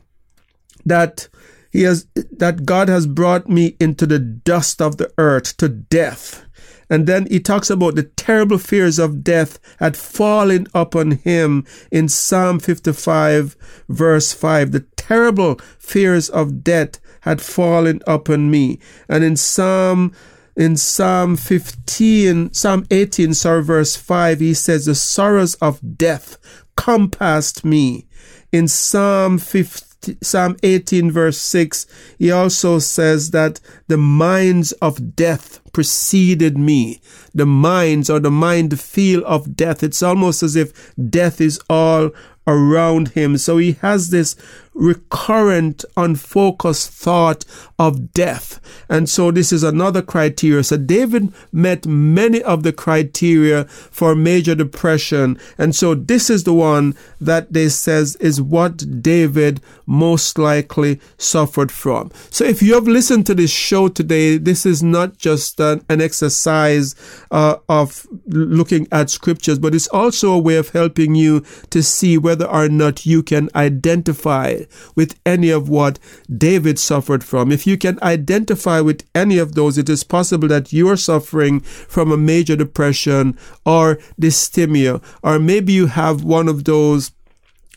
that 0.86 1.30
he 1.72 1.84
has 1.84 2.06
that 2.32 2.66
God 2.66 2.90
has 2.90 3.08
brought 3.08 3.48
me 3.48 3.78
into 3.80 4.06
the 4.06 4.20
dust 4.20 4.82
of 4.82 4.98
the 4.98 5.12
earth 5.18 5.56
to 5.58 5.70
death. 5.70 6.46
And 6.92 7.08
then 7.08 7.26
he 7.28 7.40
talks 7.40 7.70
about 7.70 7.96
the 7.96 8.04
terrible 8.04 8.58
fears 8.58 9.00
of 9.00 9.24
death 9.24 9.60
had 9.80 9.96
fallen 9.96 10.68
upon 10.74 11.12
him 11.12 11.66
in 11.90 12.10
Psalm 12.10 12.60
55, 12.60 13.56
verse 13.88 14.34
5. 14.34 14.74
The 14.74 14.82
terrible 14.98 15.56
fears 15.80 16.30
of 16.30 16.66
death 16.66 17.00
had 17.22 17.42
fallen 17.42 18.02
upon 18.06 18.52
me. 18.52 18.80
And 19.08 19.24
in 19.24 19.38
Psalm 19.38 20.12
in 20.58 20.76
Psalm 20.76 21.38
15, 21.38 22.52
Psalm 22.52 22.86
18, 22.92 23.34
sorry, 23.36 23.64
verse 23.64 23.96
5, 23.96 24.42
he 24.42 24.54
says, 24.54 24.86
The 24.86 24.94
sorrows 24.94 25.56
of 25.56 25.98
death 25.98 26.38
compassed 26.76 27.64
me. 27.64 28.10
In 28.52 28.68
Psalm 28.68 29.38
15, 29.38 29.91
Psalm 30.22 30.58
18, 30.64 31.12
verse 31.12 31.38
6, 31.38 31.86
he 32.18 32.32
also 32.32 32.80
says 32.80 33.32
that 33.32 33.60
the 33.88 33.98
minds 33.98 34.72
of 34.74 35.16
death 35.16 35.60
preceded 35.74 36.58
me. 36.58 37.02
The 37.34 37.46
minds 37.46 38.10
or 38.10 38.20
the 38.20 38.32
mind 38.32 38.80
feel 38.80 39.24
of 39.26 39.56
death. 39.56 39.84
It's 39.84 40.02
almost 40.02 40.44
as 40.44 40.56
if 40.56 40.94
death 41.10 41.40
is 41.40 41.60
all 41.70 42.12
around 42.48 43.10
him. 43.10 43.38
So 43.38 43.58
he 43.58 43.74
has 43.74 44.10
this 44.10 44.36
recurrent, 44.74 45.84
unfocused 45.98 46.90
thought 46.92 47.46
of 47.78 48.14
death. 48.14 48.60
And 48.90 49.10
so 49.10 49.32
this 49.32 49.52
is 49.52 49.64
another 49.64 50.02
criteria. 50.02 50.64
So 50.64 50.78
David 50.78 51.34
met 51.52 51.86
many 51.86 52.42
of 52.44 52.64
the 52.64 52.72
criteria 52.72 53.66
for 53.66 54.16
major 54.16 54.56
depression. 54.56 55.40
And 55.58 55.76
so 55.76 55.94
this 55.96 56.30
is 56.30 56.44
the 56.44 56.54
one 56.54 56.96
that 57.20 57.54
they 57.54 57.70
says 57.70 58.16
is 58.18 58.42
what 58.42 59.02
David 59.02 59.62
most 59.86 60.38
likely 60.38 61.00
suffered 61.18 61.72
from. 61.72 62.12
So 62.30 62.46
if 62.46 62.62
you 62.62 62.74
have 62.76 62.88
listened 62.88 63.26
to 63.28 63.36
this 63.36 63.52
show 63.52 63.90
today, 63.90 64.38
this 64.38 64.66
is 64.66 64.82
not 64.82 65.18
just 65.18 65.60
an, 65.60 65.84
an 65.90 66.02
exercise 66.02 66.96
uh, 67.30 67.58
of 67.68 68.08
looking 68.28 68.88
at 68.92 69.10
scriptures, 69.10 69.60
but 69.60 69.76
it's 69.76 69.88
also 69.90 70.32
a 70.32 70.40
way 70.40 70.56
of 70.56 70.70
helping 70.70 71.16
you 71.16 71.42
to 71.72 71.84
see 71.84 72.18
whether 72.18 72.46
or 72.46 72.70
not 72.70 73.06
you 73.06 73.22
can 73.22 73.50
identify 73.54 74.61
with 74.96 75.20
any 75.26 75.50
of 75.50 75.70
what 75.70 76.00
David 76.36 76.80
suffered 76.80 77.24
from. 77.24 77.52
If 77.52 77.66
you 77.68 77.78
can 77.78 78.00
identify 78.02 78.82
with 78.82 79.04
any 79.14 79.38
of 79.38 79.56
those, 79.56 79.78
it 79.78 79.90
is 79.90 80.04
possible 80.04 80.48
that 80.50 80.74
you 80.74 80.90
are 80.90 80.98
suffering 80.98 81.60
from 81.62 82.12
a 82.12 82.18
major 82.18 82.56
depression 82.56 83.38
or 83.66 84.00
dysthymia, 84.20 85.04
or 85.24 85.40
maybe 85.40 85.74
you 85.74 85.88
have 85.88 86.24
one 86.24 86.48
of 86.48 86.66
those 86.66 87.12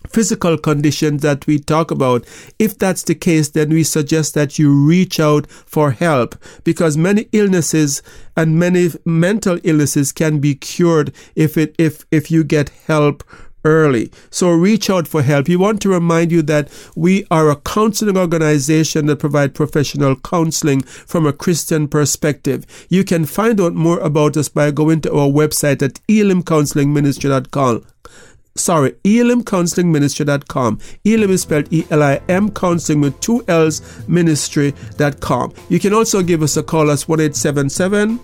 physical 0.08 0.58
conditions 0.58 1.22
that 1.22 1.46
we 1.46 1.58
talk 1.58 1.90
about. 1.90 2.26
If 2.58 2.78
that's 2.78 3.02
the 3.02 3.14
case, 3.14 3.50
then 3.50 3.70
we 3.70 3.84
suggest 3.84 4.34
that 4.34 4.58
you 4.58 4.72
reach 4.72 5.18
out 5.18 5.50
for 5.50 5.92
help 5.92 6.36
because 6.64 6.96
many 6.96 7.26
illnesses 7.32 8.02
and 8.36 8.58
many 8.58 8.90
mental 9.04 9.58
illnesses 9.64 10.12
can 10.12 10.40
be 10.40 10.54
cured 10.54 11.14
if 11.34 11.56
it 11.56 11.74
if 11.78 12.04
if 12.10 12.30
you 12.30 12.44
get 12.44 12.68
help 12.86 13.24
early. 13.64 14.10
So 14.30 14.50
reach 14.50 14.90
out 14.90 15.08
for 15.08 15.22
help. 15.22 15.48
We 15.48 15.56
want 15.56 15.80
to 15.82 15.88
remind 15.88 16.32
you 16.32 16.42
that 16.42 16.68
we 16.94 17.26
are 17.30 17.50
a 17.50 17.56
counseling 17.56 18.16
organization 18.16 19.06
that 19.06 19.18
provide 19.18 19.54
professional 19.54 20.16
counseling 20.16 20.82
from 20.82 21.26
a 21.26 21.32
Christian 21.32 21.88
perspective. 21.88 22.66
You 22.88 23.04
can 23.04 23.24
find 23.24 23.60
out 23.60 23.74
more 23.74 23.98
about 24.00 24.36
us 24.36 24.48
by 24.48 24.70
going 24.70 25.00
to 25.02 25.12
our 25.12 25.28
website 25.28 25.82
at 25.82 25.94
elimcounselingministry.com 26.08 27.86
sorry, 28.56 28.92
elimcounselingministry.com. 29.04 30.78
Elim 31.04 31.30
is 31.30 31.42
spelled 31.42 31.72
E-L-I-M 31.72 32.50
counseling 32.52 33.00
with 33.00 33.18
two 33.20 33.44
L's 33.48 33.82
ministry.com. 34.08 35.52
You 35.68 35.80
can 35.80 35.92
also 35.92 36.22
give 36.22 36.40
us 36.42 36.56
a 36.56 36.62
call 36.62 36.82
at 36.82 37.02
1877 37.02 38.20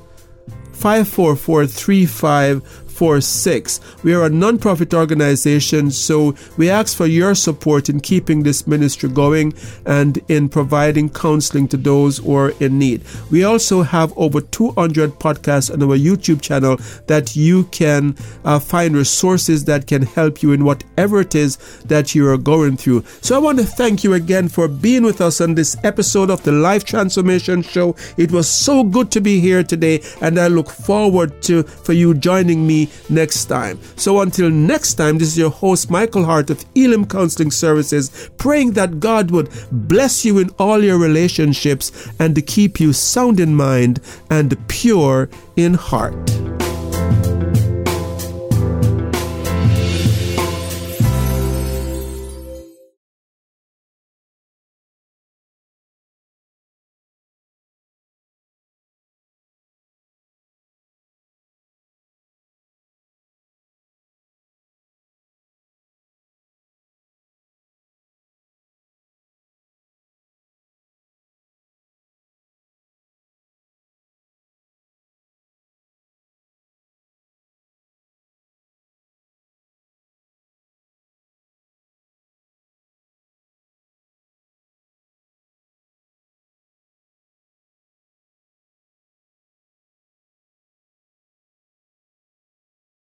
544 3.00 3.30
46. 3.40 3.80
We 4.04 4.14
are 4.14 4.24
a 4.24 4.30
non-profit 4.30 4.94
organization, 4.94 5.90
so 5.90 6.34
we 6.58 6.68
ask 6.68 6.96
for 6.96 7.06
your 7.06 7.34
support 7.34 7.88
in 7.88 8.00
keeping 8.00 8.42
this 8.42 8.66
ministry 8.66 9.08
going 9.08 9.54
and 9.86 10.20
in 10.28 10.48
providing 10.50 11.08
counseling 11.08 11.66
to 11.68 11.76
those 11.76 12.18
who 12.18 12.36
are 12.36 12.50
in 12.60 12.78
need. 12.78 13.02
We 13.30 13.42
also 13.44 13.82
have 13.82 14.12
over 14.16 14.42
200 14.42 15.18
podcasts 15.18 15.72
on 15.72 15.82
our 15.82 15.96
YouTube 15.96 16.42
channel 16.42 16.76
that 17.06 17.34
you 17.34 17.64
can 17.64 18.16
uh, 18.44 18.58
find 18.58 18.94
resources 18.94 19.64
that 19.64 19.86
can 19.86 20.02
help 20.02 20.42
you 20.42 20.52
in 20.52 20.64
whatever 20.64 21.20
it 21.20 21.34
is 21.34 21.56
that 21.86 22.14
you 22.14 22.28
are 22.28 22.36
going 22.36 22.76
through. 22.76 23.04
So 23.22 23.34
I 23.34 23.38
want 23.38 23.58
to 23.58 23.64
thank 23.64 24.04
you 24.04 24.12
again 24.12 24.48
for 24.48 24.68
being 24.68 25.04
with 25.04 25.20
us 25.20 25.40
on 25.40 25.54
this 25.54 25.76
episode 25.84 26.30
of 26.30 26.42
the 26.42 26.52
Life 26.52 26.84
Transformation 26.84 27.62
Show. 27.62 27.96
It 28.16 28.30
was 28.30 28.48
so 28.48 28.84
good 28.84 29.10
to 29.12 29.20
be 29.20 29.40
here 29.40 29.64
today, 29.64 30.02
and 30.20 30.38
I 30.38 30.48
look 30.48 30.68
forward 30.70 31.42
to 31.42 31.62
for 31.62 31.92
you 31.94 32.14
joining 32.14 32.66
me 32.66 32.89
next 33.09 33.46
time. 33.46 33.79
So 33.96 34.20
until 34.20 34.50
next 34.50 34.94
time, 34.94 35.18
this 35.18 35.29
is 35.29 35.38
your 35.38 35.50
host, 35.50 35.90
Michael 35.90 36.24
Hart 36.24 36.50
of 36.50 36.64
Elim 36.74 37.07
Counseling 37.07 37.50
Services, 37.50 38.31
praying 38.38 38.72
that 38.72 39.00
God 39.00 39.31
would 39.31 39.50
bless 39.70 40.24
you 40.24 40.38
in 40.38 40.50
all 40.59 40.83
your 40.83 40.98
relationships 40.98 42.09
and 42.18 42.35
to 42.35 42.42
keep 42.42 42.81
you 42.81 42.92
sound 42.92 43.40
in 43.40 43.55
mind 43.55 44.00
and 44.31 44.57
pure 44.68 45.29
in 45.57 45.74
heart. 45.74 46.49